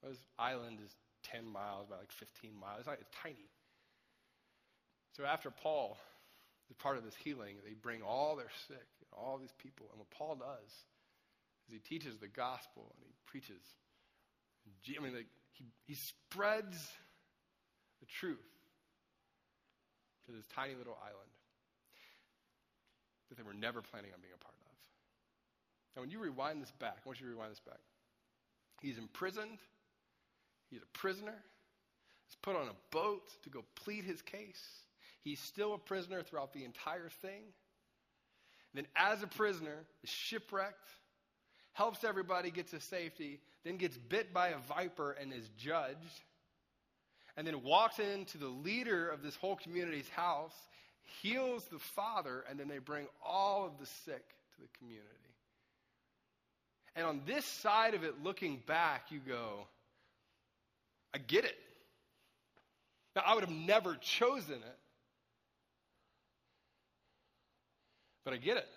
[0.02, 0.94] This island is
[1.24, 2.80] 10 miles by like 15 miles.
[2.80, 3.48] It's, not, it's tiny.
[5.16, 5.96] So after Paul,
[6.68, 9.86] the part of this healing, they bring all their sick, all these people.
[9.90, 10.70] And what Paul does
[11.68, 13.62] is he teaches the gospel and he preaches.
[14.98, 16.76] I mean, like, he, he spreads
[18.02, 18.42] the truth
[20.26, 21.30] to this tiny little island
[23.28, 24.62] that they were never planning on being a part of.
[25.94, 27.80] Now, when you rewind this back, I want you to rewind this back.
[28.80, 29.58] He's imprisoned,
[30.70, 31.34] he's a prisoner,
[32.26, 34.62] he's put on a boat to go plead his case.
[35.22, 37.42] He's still a prisoner throughout the entire thing.
[38.74, 40.88] then, as a prisoner, is shipwrecked,
[41.74, 46.22] helps everybody get to safety, then gets bit by a viper and is judged,
[47.36, 50.54] and then walks into the leader of this whole community's house,
[51.22, 55.08] heals the father, and then they bring all of the sick to the community.
[56.94, 59.66] And on this side of it, looking back, you go,
[61.14, 61.56] I get it.
[63.16, 64.78] Now, I would have never chosen it,
[68.24, 68.68] but I get it.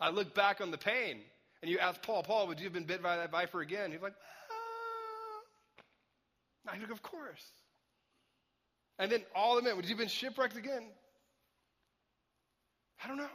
[0.00, 1.18] I look back on the pain,
[1.62, 3.92] and you ask Paul, Paul, would you have been bit by that viper again?
[3.92, 4.14] He's like,
[6.68, 7.44] I like, of course.
[8.98, 10.86] And then all the men, would you have been shipwrecked again?
[13.02, 13.28] I don't know.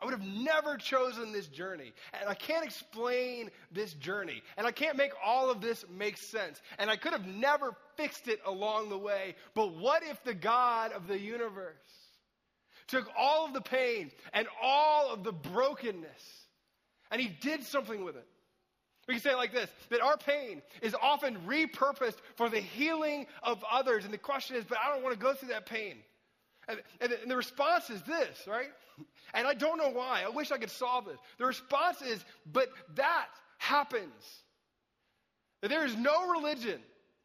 [0.00, 1.92] I would have never chosen this journey.
[2.20, 4.42] And I can't explain this journey.
[4.56, 6.60] And I can't make all of this make sense.
[6.78, 9.34] And I could have never fixed it along the way.
[9.54, 11.74] But what if the God of the universe
[12.86, 16.46] took all of the pain and all of the brokenness
[17.10, 18.26] and he did something with it?
[19.06, 23.26] We can say it like this that our pain is often repurposed for the healing
[23.42, 24.04] of others.
[24.04, 25.96] And the question is, but I don't want to go through that pain.
[26.68, 28.70] And, and, and, the response is this, right?
[29.34, 30.22] And I don't know why.
[30.24, 31.16] I wish I could solve it.
[31.38, 33.26] The response is, but that
[33.58, 34.42] happens.
[35.60, 36.80] That there is no religion,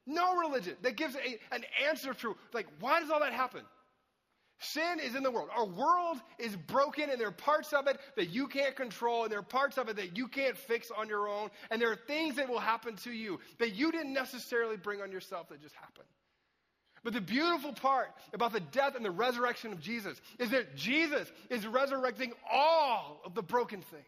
[0.06, 3.62] no religion that gives a, an answer to, like, why does all that happen?
[4.60, 5.49] Sin is in the world.
[5.55, 9.32] Our world is broken, and there are parts of it that you can't control, and
[9.32, 11.49] there are parts of it that you can't fix on your own.
[11.72, 15.12] And there are things that will happen to you that you didn't necessarily bring on
[15.12, 16.03] yourself that just happen.
[17.05, 21.32] But the beautiful part about the death and the resurrection of Jesus is that Jesus
[21.49, 24.03] is resurrecting all of the broken things.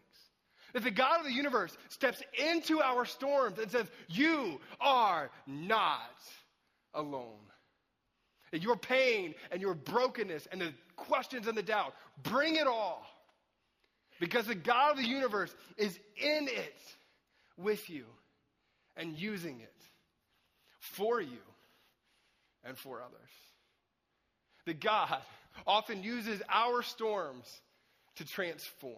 [0.74, 6.00] That the God of the universe steps into our storms and says, You are not
[6.92, 7.38] alone.
[8.60, 13.06] Your pain and your brokenness and the questions and the doubt, bring it all.
[14.20, 16.76] Because the God of the universe is in it
[17.56, 18.04] with you
[18.96, 19.74] and using it
[20.78, 21.40] for you
[22.64, 23.30] and for others.
[24.66, 25.16] That God
[25.66, 27.60] often uses our storms
[28.16, 28.94] to transform,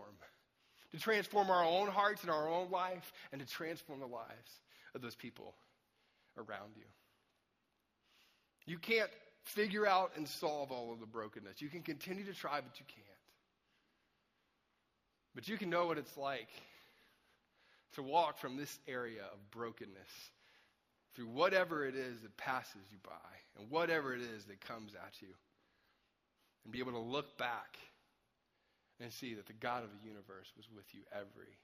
[0.93, 4.61] to transform our own hearts and our own life, and to transform the lives
[4.95, 5.55] of those people
[6.37, 6.85] around you.
[8.67, 9.11] You can't
[9.45, 11.61] figure out and solve all of the brokenness.
[11.61, 13.05] You can continue to try, but you can't.
[15.35, 16.49] But you can know what it's like
[17.95, 20.31] to walk from this area of brokenness
[21.15, 25.21] through whatever it is that passes you by and whatever it is that comes at
[25.21, 25.29] you.
[26.65, 27.77] And be able to look back
[29.01, 31.59] and see that the God of the universe was with you every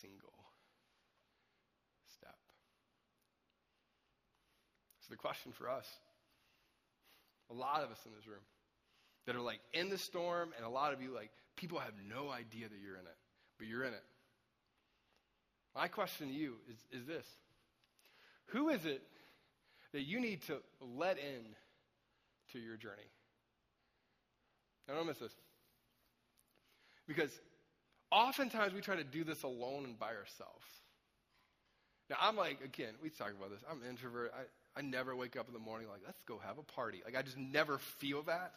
[0.00, 0.32] single
[2.16, 2.36] step.
[5.00, 5.86] So, the question for us
[7.50, 8.40] a lot of us in this room
[9.26, 12.30] that are like in the storm, and a lot of you, like, people have no
[12.30, 13.16] idea that you're in it,
[13.58, 14.04] but you're in it.
[15.74, 17.26] My question to you is, is this
[18.46, 19.02] Who is it
[19.92, 21.54] that you need to let in
[22.52, 23.10] to your journey.
[24.86, 25.32] Now, don't miss this.
[27.06, 27.30] Because
[28.10, 30.64] oftentimes we try to do this alone and by ourselves.
[32.10, 33.60] Now, I'm like, again, we talk about this.
[33.70, 34.32] I'm an introvert.
[34.34, 37.02] I, I never wake up in the morning like, let's go have a party.
[37.04, 38.52] Like, I just never feel that.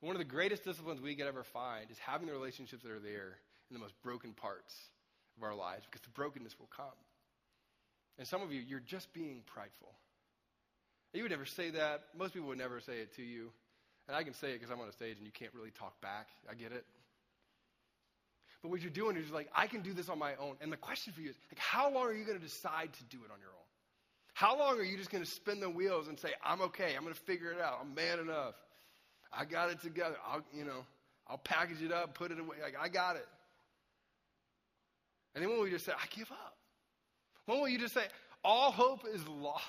[0.00, 2.98] One of the greatest disciplines we could ever find is having the relationships that are
[2.98, 3.38] there
[3.70, 4.74] in the most broken parts
[5.36, 6.98] of our lives because the brokenness will come.
[8.18, 9.92] And some of you, you're just being prideful.
[11.12, 12.02] You would never say that.
[12.18, 13.50] Most people would never say it to you.
[14.08, 16.00] And I can say it because I'm on a stage and you can't really talk
[16.00, 16.28] back.
[16.50, 16.84] I get it.
[18.64, 20.56] But what you're doing is you're like, I can do this on my own.
[20.62, 23.04] And the question for you is, like, how long are you going to decide to
[23.14, 23.66] do it on your own?
[24.32, 27.02] How long are you just going to spin the wheels and say, I'm okay, I'm
[27.02, 28.54] going to figure it out, I'm man enough,
[29.30, 30.86] I got it together, I'll, you know,
[31.28, 32.56] I'll package it up, put it away.
[32.62, 33.28] Like, I got it.
[35.34, 36.56] And then when will you just say, I give up?
[37.44, 38.06] When will you just say,
[38.42, 39.62] all hope is lost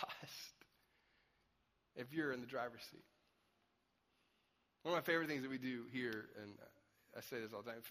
[1.98, 3.04] if you're in the driver's seat?
[4.84, 6.54] One of my favorite things that we do here, and
[7.18, 7.82] I say this all the time,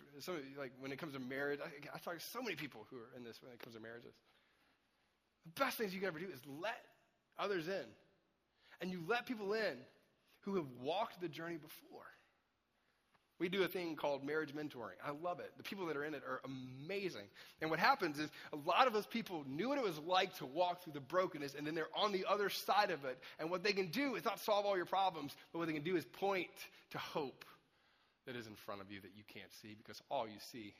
[0.59, 3.09] like when it comes to marriage, I, I talk to so many people who are
[3.17, 4.13] in this when it comes to marriages.
[5.47, 6.85] The best things you can ever do is let
[7.39, 7.87] others in.
[8.81, 9.77] And you let people in
[10.41, 12.03] who have walked the journey before.
[13.41, 14.97] We do a thing called marriage mentoring.
[15.05, 15.51] I love it.
[15.57, 17.27] The people that are in it are amazing.
[17.61, 20.47] And what happens is a lot of those people knew what it was like to
[20.47, 23.19] walk through the brokenness, and then they're on the other side of it.
[23.41, 25.83] And what they can do is not solve all your problems, but what they can
[25.83, 26.49] do is point
[26.91, 27.45] to hope
[28.27, 30.75] that is in front of you that you can't see because all you see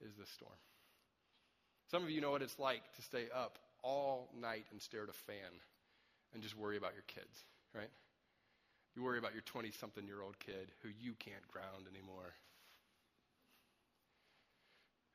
[0.00, 0.58] is the storm.
[1.90, 5.08] Some of you know what it's like to stay up all night and stare at
[5.08, 5.52] a fan
[6.34, 7.44] and just worry about your kids,
[7.74, 7.90] right?
[8.96, 12.34] You worry about your 20 something year old kid who you can't ground anymore.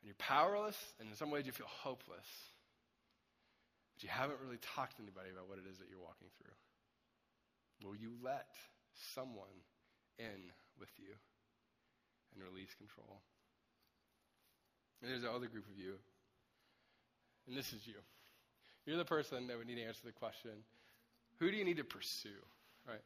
[0.02, 2.30] And you're powerless, and in some ways you feel hopeless.
[3.94, 6.56] But you haven't really talked to anybody about what it is that you're walking through.
[7.86, 8.50] Will you let
[9.14, 9.54] someone
[10.18, 11.14] in with you
[12.34, 13.22] and release control?
[15.02, 15.96] And there's the other group of you,
[17.48, 17.96] and this is you.
[18.86, 20.52] You're the person that would need to answer the question
[21.40, 22.30] who do you need to pursue,
[22.88, 23.02] right?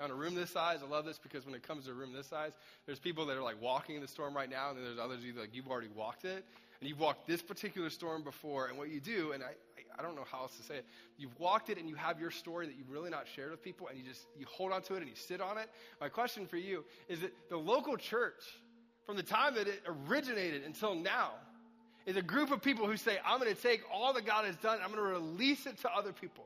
[0.00, 2.12] On a room this size, I love this because when it comes to a room
[2.12, 2.52] this size,
[2.86, 5.22] there's people that are like walking in the storm right now, and then there's others
[5.22, 6.44] you like you've already walked it,
[6.80, 8.68] and you've walked this particular storm before.
[8.68, 9.52] And what you do, and I,
[9.98, 10.86] I, don't know how else to say it,
[11.18, 13.88] you've walked it, and you have your story that you've really not shared with people,
[13.88, 15.68] and you just you hold on to it and you sit on it.
[16.00, 18.42] My question for you is that the local church,
[19.04, 21.32] from the time that it originated until now,
[22.06, 24.56] is a group of people who say, I'm going to take all that God has
[24.56, 26.44] done, I'm going to release it to other people.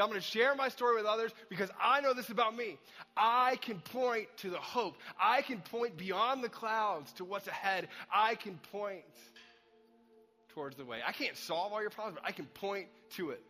[0.00, 2.78] I'm going to share my story with others because I know this about me.
[3.16, 4.96] I can point to the hope.
[5.20, 7.88] I can point beyond the clouds to what's ahead.
[8.12, 9.02] I can point
[10.58, 10.98] towards the way.
[11.06, 13.40] I can't solve all your problems, but I can point to it.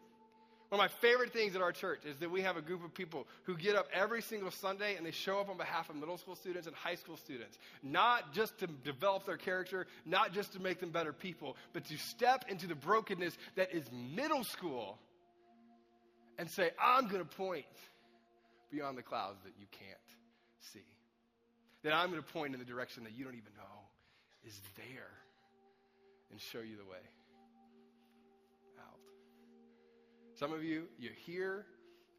[0.68, 2.92] One of my favorite things at our church is that we have a group of
[2.92, 6.18] people who get up every single Sunday and they show up on behalf of middle
[6.18, 7.56] school students and high school students.
[7.82, 11.96] Not just to develop their character, not just to make them better people, but to
[11.96, 13.84] step into the brokenness that is
[14.14, 14.98] middle school
[16.38, 17.64] and say, I'm going to point
[18.70, 19.98] beyond the clouds that you can't
[20.74, 20.84] see.
[21.84, 23.88] That I'm going to point in the direction that you don't even know
[24.44, 25.08] is there
[26.30, 26.98] and show you the way
[28.78, 29.00] out.
[30.34, 31.66] Some of you, you're here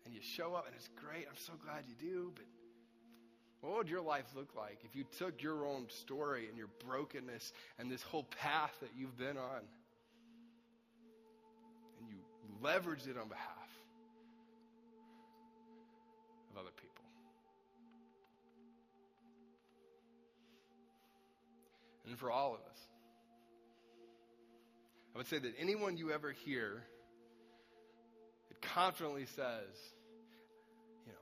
[0.06, 1.26] and you show up and it's great.
[1.30, 2.46] I'm so glad you do, but
[3.62, 7.52] what would your life look like if you took your own story and your brokenness
[7.78, 9.62] and this whole path that you've been on
[12.00, 12.18] and you
[12.64, 13.70] leveraged it on behalf
[16.52, 17.04] of other people.
[22.08, 22.69] And for all of us,
[25.20, 26.82] would say that anyone you ever hear
[28.50, 29.76] it confidently says,
[31.06, 31.20] you know,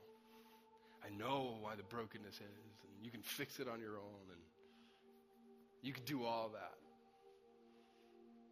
[1.03, 4.41] I know why the brokenness is, and you can fix it on your own, and
[5.81, 6.77] you can do all that.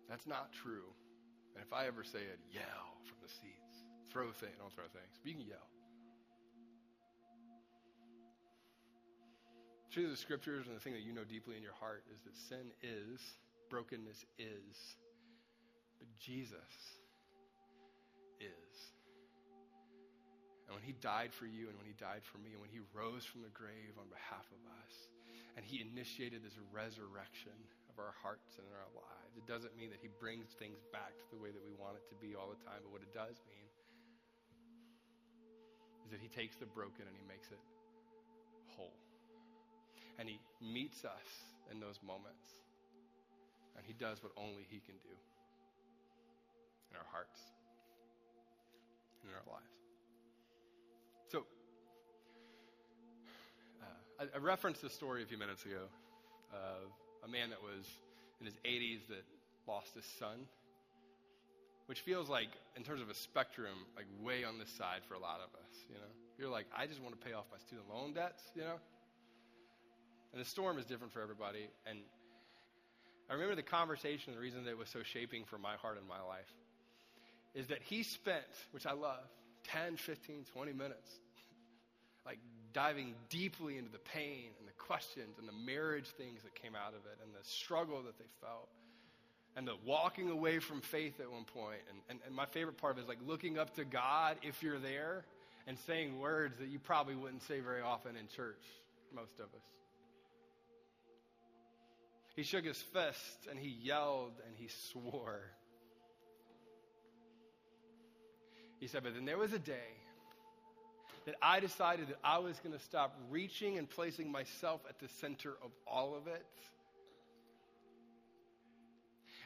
[0.09, 0.89] That's not true.
[1.53, 3.85] And if I ever say it, yell from the seats.
[4.11, 5.69] Throw things, don't throw things, but you can yell.
[9.95, 12.35] of the scriptures and the thing that you know deeply in your heart is that
[12.35, 13.21] sin is,
[13.69, 14.97] brokenness is,
[16.19, 16.73] Jesus
[18.41, 18.75] is.
[20.65, 22.81] And when he died for you and when he died for me and when he
[22.91, 24.93] rose from the grave on behalf of us
[25.53, 27.53] and he initiated this resurrection
[27.87, 31.13] of our hearts and in our lives, it doesn't mean that he brings things back
[31.13, 33.13] to the way that we want it to be all the time, but what it
[33.13, 33.69] does mean
[36.03, 37.61] is that he takes the broken and he makes it
[38.75, 38.93] whole.
[40.19, 41.27] And He meets us
[41.71, 42.59] in those moments.
[43.75, 45.15] And He does what only He can do
[46.95, 47.39] in our hearts
[49.23, 49.75] in our lives.
[51.27, 51.43] So,
[53.81, 55.89] uh, I, I referenced a story a few minutes ago
[56.53, 56.87] of
[57.25, 57.83] a man that was
[58.39, 59.25] in his 80s that
[59.67, 60.47] lost his son
[61.87, 65.19] which feels like in terms of a spectrum like way on this side for a
[65.19, 67.89] lot of us you know you're like i just want to pay off my student
[67.89, 68.77] loan debts you know
[70.35, 71.69] and the storm is different for everybody.
[71.87, 71.99] And
[73.29, 76.05] I remember the conversation, the reason that it was so shaping for my heart and
[76.05, 76.51] my life
[77.55, 79.23] is that he spent, which I love,
[79.63, 81.09] 10, 15, 20 minutes,
[82.25, 82.39] like
[82.73, 86.89] diving deeply into the pain and the questions and the marriage things that came out
[86.89, 88.67] of it and the struggle that they felt
[89.55, 91.79] and the walking away from faith at one point.
[91.89, 94.61] And, and, and my favorite part of it is like looking up to God if
[94.61, 95.23] you're there
[95.65, 98.61] and saying words that you probably wouldn't say very often in church,
[99.15, 99.63] most of us.
[102.35, 105.51] He shook his fist and he yelled and he swore.
[108.85, 109.97] He said, But then there was a day
[111.25, 115.07] that I decided that I was going to stop reaching and placing myself at the
[115.07, 116.45] center of all of it.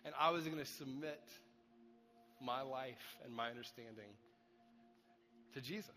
[0.03, 1.23] And I was going to submit
[2.41, 4.11] my life and my understanding
[5.53, 5.87] to Jesus.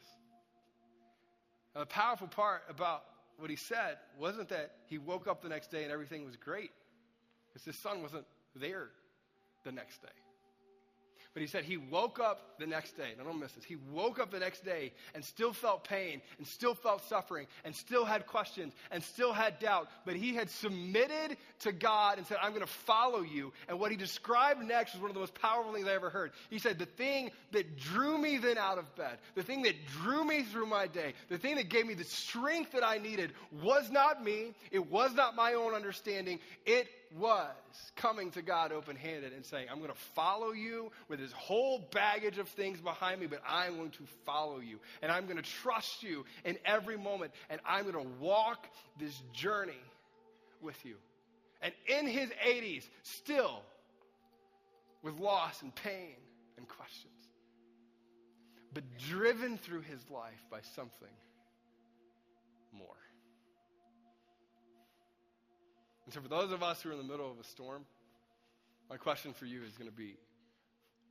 [1.75, 3.03] Now, the powerful part about
[3.39, 6.71] what he said wasn't that he woke up the next day and everything was great,
[7.49, 8.25] because his son wasn't
[8.55, 8.91] there
[9.65, 10.32] the next day.
[11.35, 13.15] But he said he woke up the next day.
[13.17, 13.65] Now don't miss this.
[13.65, 17.75] He woke up the next day and still felt pain and still felt suffering and
[17.75, 19.89] still had questions and still had doubt.
[20.05, 23.53] But he had submitted to God and said, I'm going to follow you.
[23.67, 26.33] And what he described next was one of the most powerful things I ever heard.
[26.51, 30.25] He said, The thing that drew me then out of bed, the thing that drew
[30.25, 33.33] me through my day, the thing that gave me the strength that I needed
[33.63, 34.55] was not me.
[34.71, 36.41] It was not my own understanding.
[36.67, 36.89] It
[37.19, 37.55] was
[37.97, 41.89] coming to God open handed and saying, I'm going to follow you with this whole
[41.93, 44.79] baggage of things behind me, but I'm going to follow you.
[45.03, 47.33] And I'm going to trust you in every moment.
[47.51, 48.67] And I'm going to walk
[48.99, 49.81] this journey
[50.61, 50.97] with you.
[51.61, 53.63] And in his 80s, still
[55.03, 56.17] with loss and pain
[56.57, 57.13] and questions,
[58.73, 61.09] but driven through his life by something
[62.73, 62.89] more.
[66.05, 67.85] And so, for those of us who are in the middle of a storm,
[68.91, 70.17] my question for you is going to be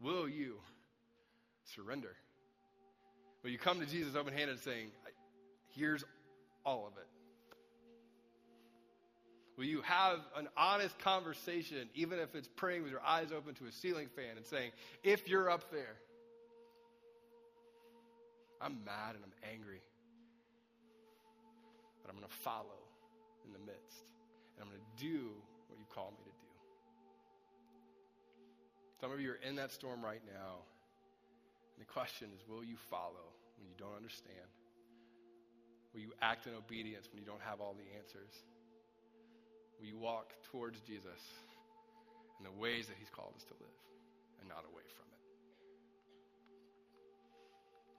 [0.02, 0.56] Will you
[1.64, 2.16] surrender?
[3.44, 4.88] Will you come to Jesus open handed saying,
[5.70, 6.04] Here's
[6.66, 7.08] all of it?
[9.58, 13.66] Will you have an honest conversation, even if it's praying with your eyes open to
[13.66, 14.72] a ceiling fan and saying,
[15.04, 15.96] If you're up there,
[18.60, 19.82] I'm mad and I'm angry,
[22.02, 22.78] but I'm going to follow
[23.46, 24.11] in the midst
[24.62, 25.34] and I'm going to do
[25.74, 26.54] what you call me to do.
[29.02, 30.62] Some of you are in that storm right now.
[31.74, 34.46] And the question is will you follow when you don't understand?
[35.94, 38.30] Will you act in obedience when you don't have all the answers?
[39.80, 41.18] Will you walk towards Jesus
[42.38, 43.82] in the ways that He's called us to live
[44.40, 45.22] and not away from it?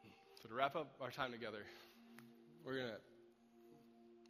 [0.06, 0.14] Hmm.
[0.40, 1.66] So, to wrap up our time together,
[2.64, 3.02] we're going to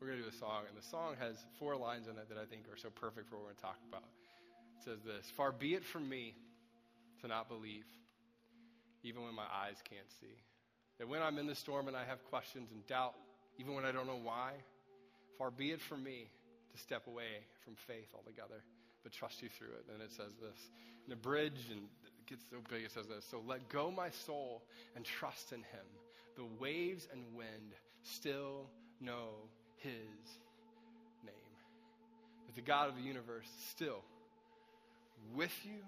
[0.02, 2.36] we're going to do a song, and the song has four lines in it that
[2.36, 4.02] I think are so perfect for what we're going to talk about.
[4.02, 6.34] It says this Far be it from me
[7.20, 7.86] to not believe,
[9.04, 10.34] even when my eyes can't see.
[10.98, 13.14] That when I'm in the storm and I have questions and doubt,
[13.58, 14.54] even when I don't know why,
[15.38, 16.26] far be it from me
[16.74, 18.64] to step away from faith altogether,
[19.04, 19.86] but trust you through it.
[19.94, 20.58] And it says this
[21.06, 24.10] in the bridge, and it gets so big, it says this So let go my
[24.10, 24.64] soul
[24.96, 25.86] and trust in him.
[26.34, 28.66] The waves and wind still
[29.00, 29.31] know
[32.62, 34.02] the God of the universe still
[35.34, 35.82] with you,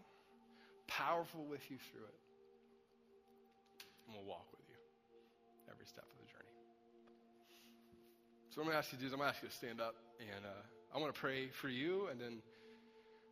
[0.86, 2.18] powerful with you through it,
[4.06, 4.76] and will walk with you
[5.70, 6.55] every step of the journey.
[8.51, 9.48] So, what I'm going to ask you to do is I'm going to ask you
[9.48, 12.42] to stand up, and uh, I want to pray for you, and then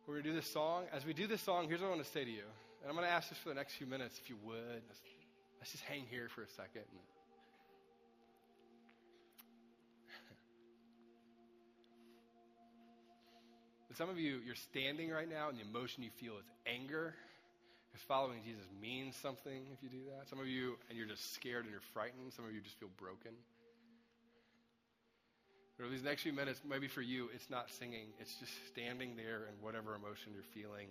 [0.07, 0.85] we're going to do this song.
[0.93, 2.47] As we do this song, here's what I want to say to you.
[2.81, 4.83] And I'm going to ask this for the next few minutes, if you would.
[4.87, 5.01] Let's,
[5.59, 6.83] let's just hang here for a second.
[6.91, 6.99] And,
[13.95, 17.13] Some of you, you're standing right now, and the emotion you feel is anger.
[17.91, 20.27] Because following Jesus means something if you do that.
[20.29, 22.33] Some of you, and you're just scared and you're frightened.
[22.33, 23.37] Some of you just feel broken.
[25.77, 29.45] But these next few minutes, maybe for you, it's not singing, it's just standing there
[29.49, 30.87] and whatever emotion you're feeling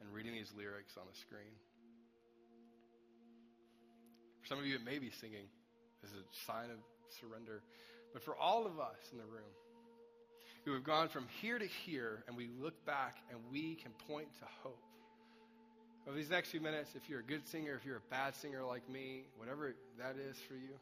[0.00, 1.52] and reading these lyrics on the screen.
[4.40, 5.48] For some of you, it may be singing
[6.04, 6.78] as a sign of
[7.20, 7.62] surrender.
[8.12, 9.50] But for all of us in the room,
[10.66, 14.26] who have gone from here to here, and we look back and we can point
[14.40, 14.82] to hope.
[16.06, 18.64] Over these next few minutes, if you're a good singer, if you're a bad singer
[18.64, 20.74] like me, whatever that is for you,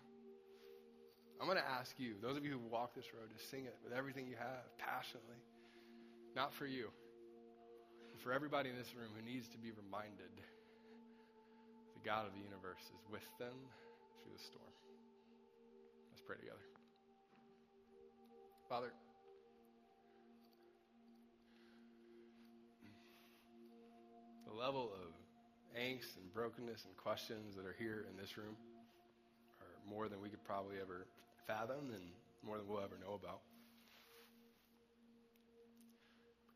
[1.39, 3.77] I'm going to ask you, those of you who walk this road, to sing it
[3.85, 5.37] with everything you have, passionately.
[6.35, 6.89] Not for you,
[8.11, 10.33] but for everybody in this room who needs to be reminded
[11.93, 13.53] the God of the universe is with them
[14.25, 14.73] through the storm.
[16.11, 16.65] Let's pray together.
[18.69, 18.93] Father,
[24.47, 25.11] the level of
[25.79, 28.57] angst and brokenness and questions that are here in this room
[29.61, 31.07] are more than we could probably ever
[31.47, 32.05] fathom and
[32.45, 33.41] more than we'll ever know about.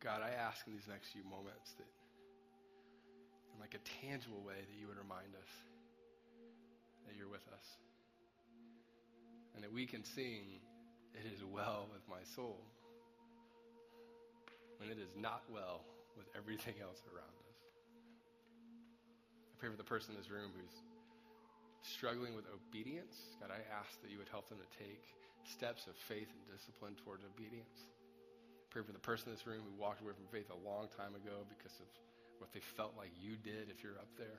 [0.00, 1.90] God, I ask in these next few moments that,
[3.54, 5.50] in like a tangible way, that you would remind us
[7.06, 7.66] that you're with us.
[9.54, 10.62] And that we can sing,
[11.14, 12.62] It is well with my soul.
[14.78, 15.82] when it is not well
[16.16, 17.47] with everything else around us.
[19.58, 20.78] Pray for the person in this room who's
[21.82, 23.34] struggling with obedience.
[23.42, 25.02] God, I ask that you would help them to take
[25.42, 27.90] steps of faith and discipline towards obedience.
[28.70, 31.18] Pray for the person in this room who walked away from faith a long time
[31.18, 31.90] ago because of
[32.38, 34.38] what they felt like you did if you're up there.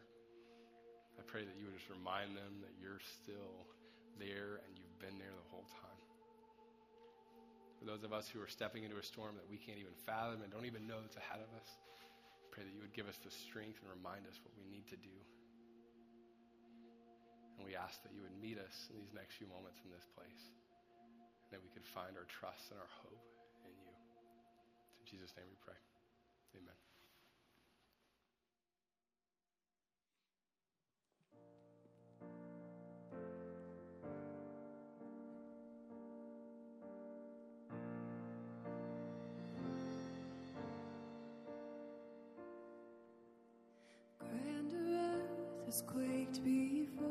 [1.20, 3.68] I pray that you would just remind them that you're still
[4.24, 6.00] there and you've been there the whole time.
[7.76, 10.48] For those of us who are stepping into a storm that we can't even fathom
[10.48, 11.68] and don't even know that's ahead of us,
[12.60, 15.00] pray that you would give us the strength and remind us what we need to
[15.00, 15.16] do.
[17.56, 20.04] And we ask that you would meet us in these next few moments in this
[20.12, 20.44] place,
[21.48, 23.24] and that we could find our trust and our hope
[23.64, 23.96] in you.
[23.96, 25.80] In Jesus' name we pray.
[26.60, 26.89] Amen.
[45.88, 47.08] Quaked before,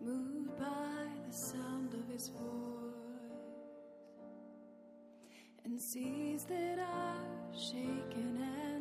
[0.00, 2.42] moved by the sound of his voice,
[5.64, 8.77] and seas that are shaken and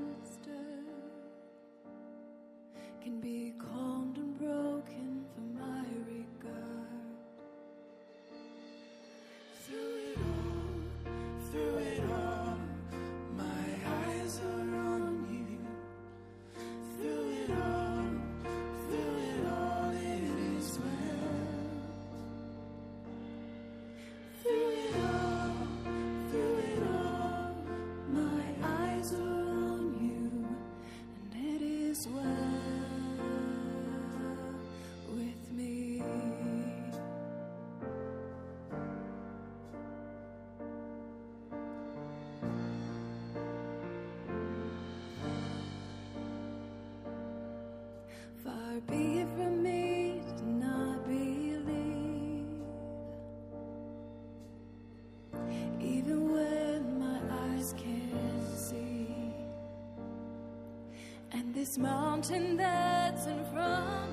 [61.78, 64.06] mountain that's in front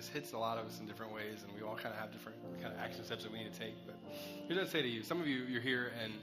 [0.00, 2.10] this hits a lot of us in different ways, and we all kind of have
[2.10, 3.74] different kind of action steps that we need to take.
[3.84, 3.96] But
[4.48, 6.14] here's what I'd say to you: some of you, you're here, and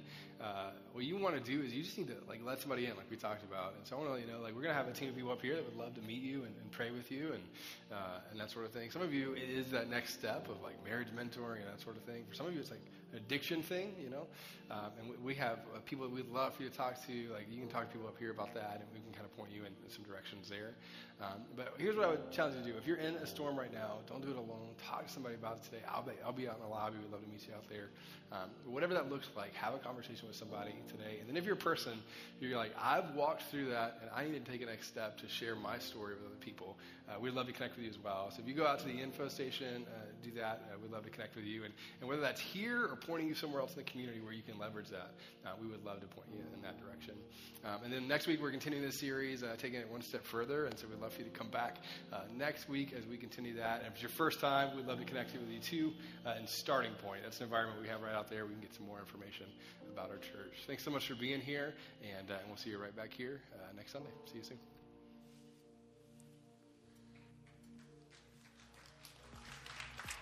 [0.42, 2.98] uh, what you want to do is you just need to like let somebody in,
[2.98, 3.76] like we talked about.
[3.78, 5.16] And so I want to let you know, like we're gonna have a team of
[5.16, 7.44] people up here that would love to meet you and, and pray with you and
[7.92, 8.90] uh, and that sort of thing.
[8.90, 11.98] Some of you, it is that next step of like marriage mentoring and that sort
[11.98, 12.24] of thing.
[12.28, 12.82] For some of you, it's like
[13.18, 14.28] addiction thing, you know.
[14.70, 17.14] Um, and we, we have uh, people that we'd love for you to talk to.
[17.34, 19.36] Like you can talk to people up here about that, and we can kind of
[19.38, 20.74] point you in some directions there.
[21.22, 23.58] Um, but here's what I would challenge you to do: if you're in a storm
[23.58, 24.76] right now, don't do it alone.
[24.86, 25.84] Talk to somebody about it today.
[25.88, 26.98] I'll be I'll be out in the lobby.
[27.02, 27.90] We'd love to meet you out there.
[28.30, 31.20] Um, whatever that looks like, have a conversation with somebody today.
[31.22, 31.94] And then if you're a person,
[32.42, 35.30] you're like, I've walked through that, and I need to take a next step to
[35.30, 36.76] share my story with other people.
[37.08, 38.30] Uh, we'd love to connect with you as well.
[38.32, 40.62] So if you go out to the info station, uh, do that.
[40.68, 41.64] Uh, we'd love to connect with you.
[41.64, 44.44] And, and whether that's here or pointing you somewhere else in the community where you
[44.44, 45.12] can leverage that,
[45.46, 47.16] uh, we would love to point you in that direction.
[47.66, 50.66] Um, and then next week, we're continuing this series, uh, taking it one step further.
[50.66, 51.78] And so we'd love for you to come back
[52.12, 53.80] uh, next week as we continue that.
[53.80, 55.94] And if it's your first time, we'd love to connect with you too.
[56.26, 58.46] Uh, and Starting Point, that's an environment we have right out there.
[58.46, 59.48] We can get some more information
[59.92, 60.66] about our church.
[60.68, 61.74] Thanks so much for being here.
[62.18, 64.10] And, uh, and we'll see you right back here uh, next Sunday.
[64.26, 64.60] See you soon.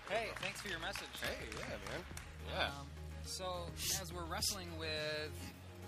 [0.09, 1.07] Hey, thanks for your message.
[1.19, 2.24] Hey, yeah, man.
[2.53, 2.65] Yeah.
[2.65, 2.71] Um,
[3.25, 3.45] so,
[4.01, 5.31] as we're wrestling with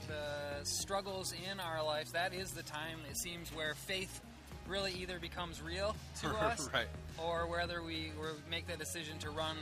[0.07, 4.21] the struggles in our life, that is the time, it seems, where faith
[4.67, 6.87] really either becomes real to us Right.
[7.17, 9.55] or whether we, we make that decision to run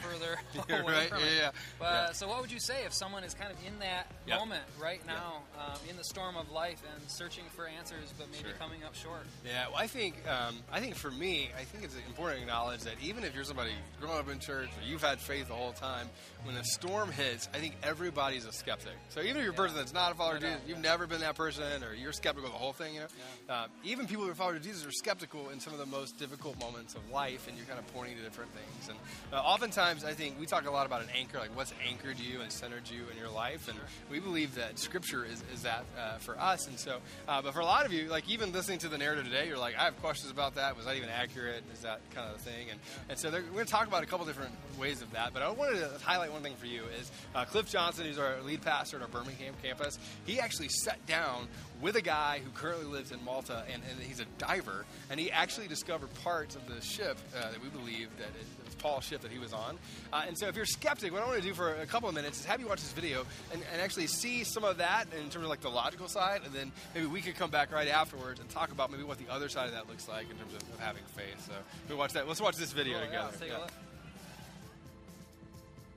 [0.00, 0.36] further
[0.68, 1.36] Yeah, away right, from yeah, it.
[1.36, 2.12] yeah, But, yeah.
[2.12, 4.38] So, what would you say if someone is kind of in that Yeah.
[4.38, 8.44] moment right now, um, in the storm of life and searching for answers, but maybe
[8.48, 8.52] Sure.
[8.58, 9.26] coming up short?
[9.44, 12.80] Yeah, well, I think um, I think for me, I think it's important to acknowledge
[12.82, 15.72] that even if you're somebody growing up in church or you've had faith the whole
[15.72, 16.08] time,
[16.44, 18.92] when a storm hits, I think everybody's a skeptic.
[19.08, 21.20] So even if you're a person that's not a follower of Jesus, you've never been
[21.20, 23.54] that person, or you're skeptical of the whole thing, you know.
[23.54, 26.18] Um, even people who are followers of Jesus are skeptical in some of the most
[26.18, 28.88] difficult moments of life, and you're kind of pointing to different things.
[28.88, 28.98] And
[29.32, 32.40] uh, oftentimes, I think we talk a lot about an anchor, like what's anchored you
[32.40, 33.76] and centered you in your life, and
[34.08, 36.68] we believe that Scripture is, is that uh, for us.
[36.68, 39.24] And so, uh, but for a lot of you, like even listening to the narrative
[39.24, 40.76] today, you're like, I have questions about that.
[40.76, 41.64] Was that even accurate?
[41.74, 42.70] Is that kind of the thing?
[42.70, 42.78] And
[43.08, 45.34] and so we're going to talk about a couple different ways of that.
[45.34, 48.40] But I wanted to highlight one thing for you is uh, Cliff Johnson, who's our
[48.42, 49.98] lead pastor at our Birmingham campus.
[50.26, 51.48] He actually sat down
[51.80, 55.30] with a guy who currently lives in Malta, and, and he's a diver, and he
[55.30, 59.04] actually discovered parts of the ship uh, that we believe that it, it was Paul's
[59.04, 59.78] ship that he was on.
[60.12, 62.14] Uh, and so, if you're skeptic, what I want to do for a couple of
[62.14, 65.28] minutes is have you watch this video and, and actually see some of that in
[65.28, 68.40] terms of like the logical side, and then maybe we could come back right afterwards
[68.40, 70.62] and talk about maybe what the other side of that looks like in terms of,
[70.74, 71.46] of having faith.
[71.46, 71.52] So,
[71.88, 72.26] we watch that.
[72.26, 73.66] Let's watch this video Cool, yeah, together.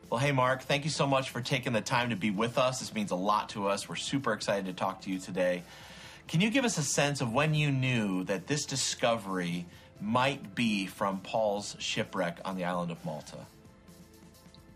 [0.09, 2.79] Well, hey, Mark, thank you so much for taking the time to be with us.
[2.79, 3.87] This means a lot to us.
[3.87, 5.61] We're super excited to talk to you today.
[6.27, 9.65] Can you give us a sense of when you knew that this discovery
[10.01, 13.37] might be from Paul's shipwreck on the island of Malta?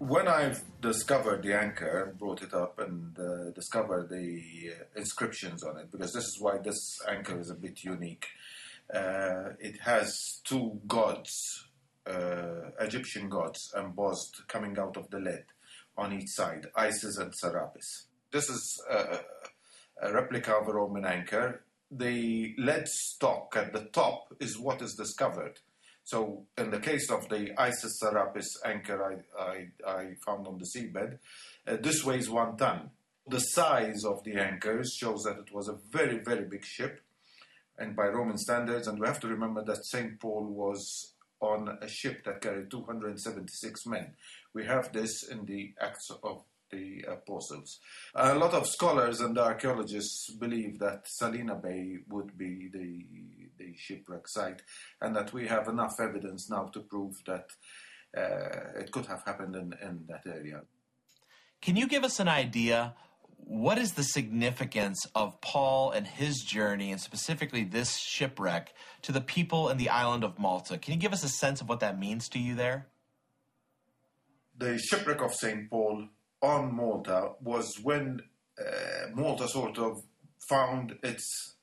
[0.07, 4.41] when I've discovered the anchor and brought it up and uh, discovered the
[4.71, 8.27] uh, inscriptions on it, because this is why this anchor is a bit unique.
[8.93, 11.67] Uh, it has two gods,
[12.05, 15.45] uh, Egyptian gods, embossed coming out of the lid
[15.97, 18.07] on each side, Isis and Serapis.
[18.31, 19.19] This is a,
[20.01, 21.63] a replica of a Roman anchor.
[21.91, 25.59] The lead stock at the top is what is discovered.
[26.05, 30.65] So, in the case of the Isis Serapis anchor I, I, I found on the
[30.65, 31.19] seabed,
[31.65, 32.89] uh, this weighs one ton.
[33.27, 36.99] The size of the anchors shows that it was a very, very big ship,
[37.77, 40.19] and by Roman standards, and we have to remember that St.
[40.19, 41.12] Paul was
[41.43, 44.13] on a ship that carried 276 men.
[44.53, 47.79] We have this in the Acts of the Apostles.
[48.15, 53.05] A lot of scholars and archaeologists believe that Salina Bay would be the,
[53.59, 54.61] the shipwreck site,
[55.01, 57.49] and that we have enough evidence now to prove that
[58.17, 60.61] uh, it could have happened in, in that area.
[61.61, 62.95] Can you give us an idea?
[63.45, 69.21] What is the significance of Paul and his journey, and specifically this shipwreck, to the
[69.21, 70.77] people in the island of Malta?
[70.77, 72.87] Can you give us a sense of what that means to you there?
[74.57, 75.69] the shipwreck of St.
[75.69, 76.07] Paul
[76.41, 78.21] on Malta was when
[78.59, 80.03] uh, Malta sort of
[80.47, 81.55] found its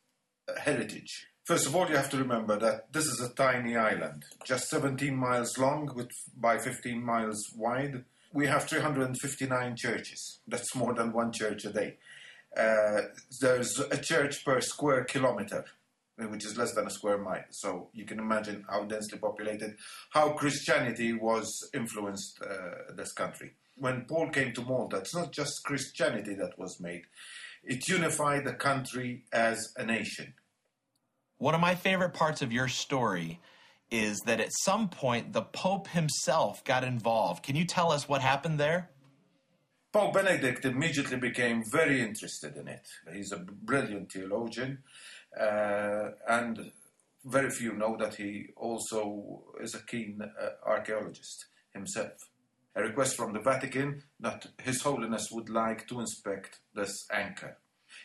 [0.49, 1.29] uh, heritage.
[1.45, 5.15] First of all, you have to remember that this is a tiny island, just 17
[5.15, 8.05] miles long with, by 15 miles wide.
[8.33, 10.41] We have 359 churches.
[10.47, 11.97] That's more than one church a day.
[12.57, 13.03] Uh,
[13.41, 15.65] there's a church per square kilometer,
[16.17, 17.45] which is less than a square mile.
[17.51, 19.77] So you can imagine how densely populated,
[20.11, 23.53] how Christianity was influenced uh, this country.
[23.77, 27.03] When Paul came to Malta, it's not just Christianity that was made;
[27.65, 30.35] it unified the country as a nation.
[31.39, 33.41] One of my favorite parts of your story
[33.91, 37.43] is that at some point the Pope himself got involved.
[37.43, 38.91] Can you tell us what happened there?
[39.93, 42.87] Pope Benedict immediately became very interested in it.
[43.13, 44.85] He's a brilliant theologian,
[45.39, 46.71] uh, and
[47.25, 52.13] very few know that he also is a keen uh, archaeologist himself.
[52.77, 57.59] A request from the Vatican that His Holiness would like to inspect this anchor.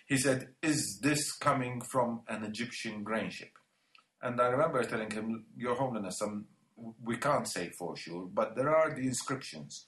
[0.07, 3.52] He said, Is this coming from an Egyptian grain ship?
[4.26, 6.45] And I remember telling him, Your Holiness, um,
[7.03, 9.85] we can't say for sure, but there are the inscriptions.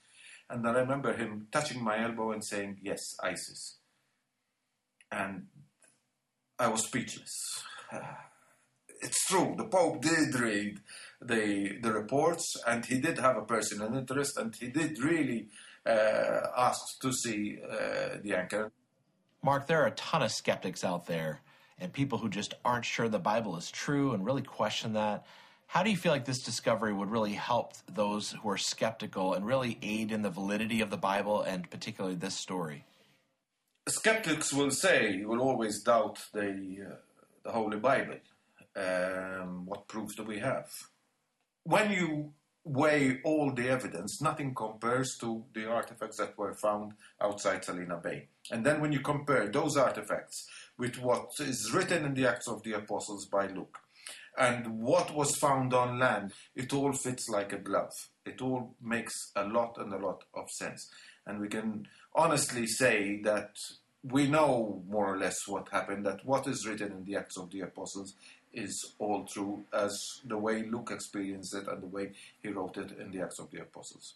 [0.48, 3.80] And I remember him touching my elbow and saying, Yes, Isis.
[5.12, 5.48] And
[6.60, 7.34] I was speechless.
[9.00, 10.80] It's true, the Pope did read
[11.22, 15.50] the, the reports, and he did have a personal interest, and he did really
[15.86, 18.72] uh, ask to see uh, the anchor.
[19.44, 21.42] Mark, there are a ton of skeptics out there
[21.80, 25.26] and people who just aren't sure the Bible is true and really question that.
[25.68, 29.46] How do you feel like this discovery would really help those who are skeptical and
[29.46, 32.86] really aid in the validity of the Bible and particularly this story?
[33.88, 36.96] skeptics will say, you will always doubt the, uh,
[37.44, 38.18] the Holy Bible.
[38.76, 40.70] Um, what proofs do we have?
[41.64, 42.34] When you
[42.64, 48.28] weigh all the evidence, nothing compares to the artifacts that were found outside Salina Bay.
[48.52, 50.48] And then when you compare those artifacts
[50.78, 53.80] with what is written in the Acts of the Apostles by Luke
[54.38, 57.92] and what was found on land, it all fits like a glove.
[58.26, 60.90] It all makes a lot and a lot of sense.
[61.26, 63.56] And we can honestly say that
[64.04, 67.50] we know more or less what happened, that what is written in the Acts of
[67.50, 68.14] the Apostles
[68.54, 72.92] is all true as the way Luke experienced it and the way he wrote it
[73.00, 74.16] in the Acts of the Apostles.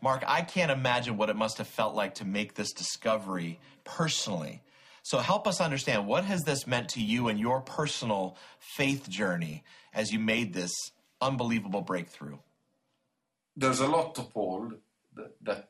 [0.00, 4.62] Mark, I can't imagine what it must have felt like to make this discovery personally.
[5.04, 9.62] So help us understand what has this meant to you and your personal faith journey
[9.92, 10.72] as you made this
[11.20, 12.38] unbelievable breakthrough?
[13.54, 14.72] There's a lot to Paul
[15.14, 15.68] that, that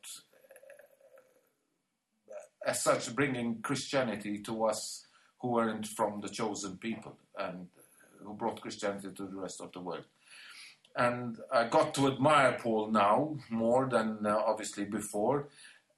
[2.30, 5.04] uh, as such, bringing Christianity to us
[5.40, 7.66] who weren't from the chosen people and
[8.22, 10.04] who brought Christianity to the rest of the world.
[10.94, 15.48] And I got to admire Paul now more than uh, obviously before.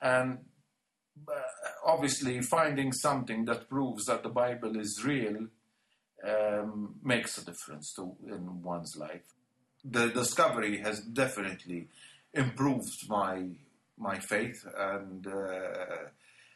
[0.00, 0.38] And
[1.84, 5.46] obviously, finding something that proves that the Bible is real
[6.26, 9.22] um, makes a difference to, in one's life.
[9.84, 11.88] The discovery has definitely
[12.32, 13.44] improved my
[13.98, 16.10] my faith and uh,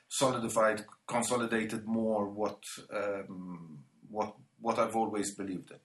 [0.08, 2.62] solidified, consolidated more what
[2.92, 3.78] um,
[4.10, 5.78] what what I've always believed in.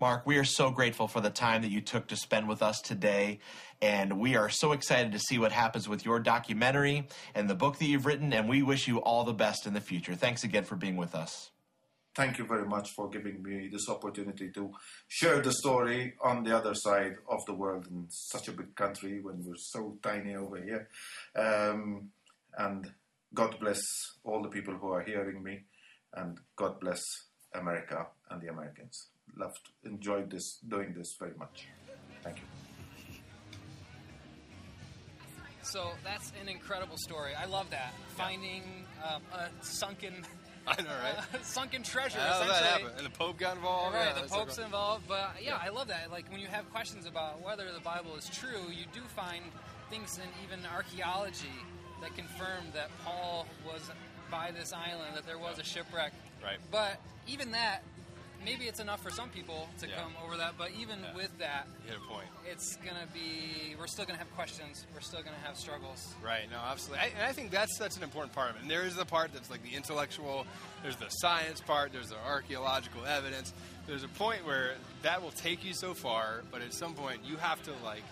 [0.00, 2.80] Mark, we are so grateful for the time that you took to spend with us
[2.80, 3.40] today.
[3.82, 7.78] And we are so excited to see what happens with your documentary and the book
[7.78, 8.32] that you've written.
[8.32, 10.14] And we wish you all the best in the future.
[10.14, 11.50] Thanks again for being with us.
[12.14, 14.72] Thank you very much for giving me this opportunity to
[15.08, 19.20] share the story on the other side of the world in such a big country
[19.20, 20.88] when we're so tiny over here.
[21.36, 22.10] Um,
[22.56, 22.92] and
[23.34, 23.80] God bless
[24.22, 25.64] all the people who are hearing me,
[26.14, 27.02] and God bless
[27.54, 29.08] America and the Americans.
[29.36, 31.68] Loved, enjoyed this, doing this very much.
[32.22, 32.42] Thank you.
[35.62, 37.32] So that's an incredible story.
[37.34, 37.92] I love that.
[38.16, 38.62] Finding
[39.04, 40.24] um, a sunken,
[40.66, 41.42] I know, right?
[41.44, 42.18] sunken treasure.
[42.18, 42.90] How did that happen?
[42.96, 43.94] And the Pope got involved.
[43.94, 46.10] Right, Yeah, the that's so Pope's involved, but yeah, I love that.
[46.10, 49.44] Like when you have questions about whether the Bible is true, you do find
[49.90, 51.46] things in even archaeology
[52.00, 53.90] that confirm that Paul was
[54.30, 56.12] by this island, that there was a shipwreck.
[56.42, 56.58] Right.
[56.70, 57.82] But even that,
[58.44, 59.96] maybe it's enough for some people to Yeah.
[60.02, 60.54] come over that.
[60.58, 61.14] But even Yeah.
[61.14, 62.26] with that, You hit a point.
[62.46, 63.74] it's gonna be.
[63.78, 64.86] We're still gonna have questions.
[64.94, 66.14] We're still gonna have struggles.
[66.22, 66.50] Right.
[66.50, 67.04] No, absolutely.
[67.04, 68.62] I, and I think that's that's an important part of it.
[68.62, 70.46] And there is the part that's like the intellectual.
[70.82, 71.92] There's the science part.
[71.92, 73.52] There's the archaeological evidence.
[73.86, 77.36] There's a point where that will take you so far, but at some point you
[77.36, 78.02] have to like.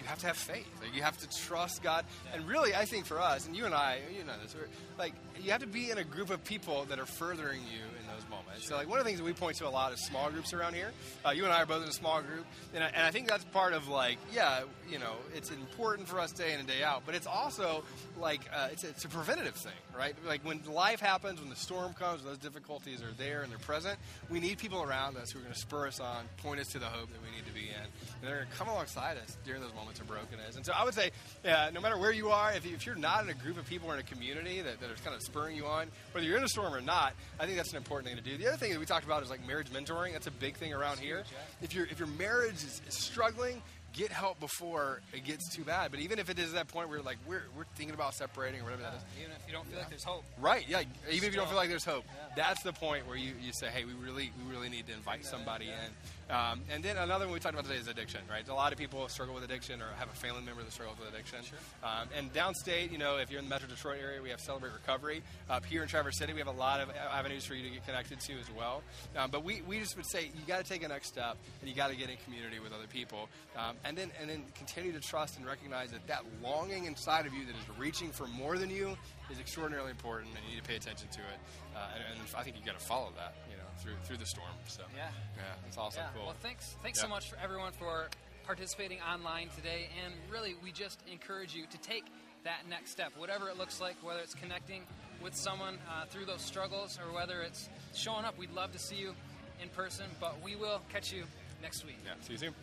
[0.00, 0.66] You have to have faith.
[0.80, 2.06] Like you have to trust God.
[2.32, 4.66] And really, I think for us, and you and I, you know this, we're,
[4.98, 7.82] like you have to be in a group of people that are furthering you
[8.14, 8.68] those moments.
[8.68, 10.52] So, like one of the things that we point to a lot is small groups
[10.52, 10.92] around here.
[11.24, 13.28] Uh, you and I are both in a small group, and I, and I think
[13.28, 16.82] that's part of like, yeah, you know, it's important for us day in and day
[16.82, 17.84] out, but it's also
[18.18, 20.14] like uh, it's, it's a preventative thing, right?
[20.26, 23.58] Like when life happens, when the storm comes, when those difficulties are there and they're
[23.58, 23.98] present.
[24.28, 26.78] We need people around us who are going to spur us on, point us to
[26.78, 29.36] the hope that we need to be in, and they're going to come alongside us
[29.44, 30.56] during those moments of brokenness.
[30.56, 31.10] And so I would say,
[31.44, 33.90] yeah, no matter where you are, if, if you're not in a group of people
[33.90, 36.44] or in a community that, that are kind of spurring you on, whether you're in
[36.44, 38.36] a storm or not, I think that's an important thing to do.
[38.36, 40.12] The other thing that we talked about is like marriage mentoring.
[40.12, 41.24] That's a big thing around here.
[41.62, 43.62] If your if your marriage is, is struggling,
[43.92, 45.90] get help before it gets too bad.
[45.90, 48.64] But even if it is that point where like we're we're thinking about separating or
[48.64, 50.24] whatever that is, Even if you don't feel like there's hope.
[50.38, 50.82] Right, yeah.
[51.10, 52.04] Even if you don't feel like there's hope,
[52.36, 55.24] that's the point where you, you say, hey, we really we really need to invite
[55.24, 55.92] somebody in.
[56.30, 58.46] Um, and then another one we talked about today is addiction, right?
[58.48, 61.08] A lot of people struggle with addiction or have a family member that struggles with
[61.08, 61.38] addiction.
[61.82, 64.72] Um, and downstate, you know, if you're in the Metro Detroit area, we have Celebrate
[64.72, 65.22] Recovery.
[65.48, 67.84] Up here in Traverse City, we have a lot of avenues for you to get
[67.84, 68.82] connected to as well.
[69.16, 71.68] Um, but we, we just would say you got to take a next step and
[71.68, 73.28] you got to get in community with other people.
[73.56, 77.34] Um, and then and then continue to trust and recognize that that longing inside of
[77.34, 78.96] you that is reaching for more than you
[79.30, 81.38] is extraordinarily important, and you need to pay attention to it.
[81.74, 84.26] Uh, and, and I think you got to follow that, you know, through through the
[84.26, 84.50] storm.
[84.66, 85.10] So Yeah.
[85.36, 86.02] yeah, that's awesome.
[86.04, 86.10] Yeah.
[86.14, 86.26] Cool.
[86.26, 86.76] Well, thanks.
[86.82, 88.08] Thanks so much for everyone for
[88.44, 89.88] participating online today.
[90.04, 92.04] And really, we just encourage you to take
[92.44, 94.82] that next step, whatever it looks like, whether it's connecting
[95.22, 98.38] with someone uh, through those struggles or whether it's showing up.
[98.38, 99.14] We'd love to see you
[99.62, 101.24] in person, but we will catch you
[101.62, 101.98] next week.
[102.04, 102.12] Yeah.
[102.22, 102.54] See you soon.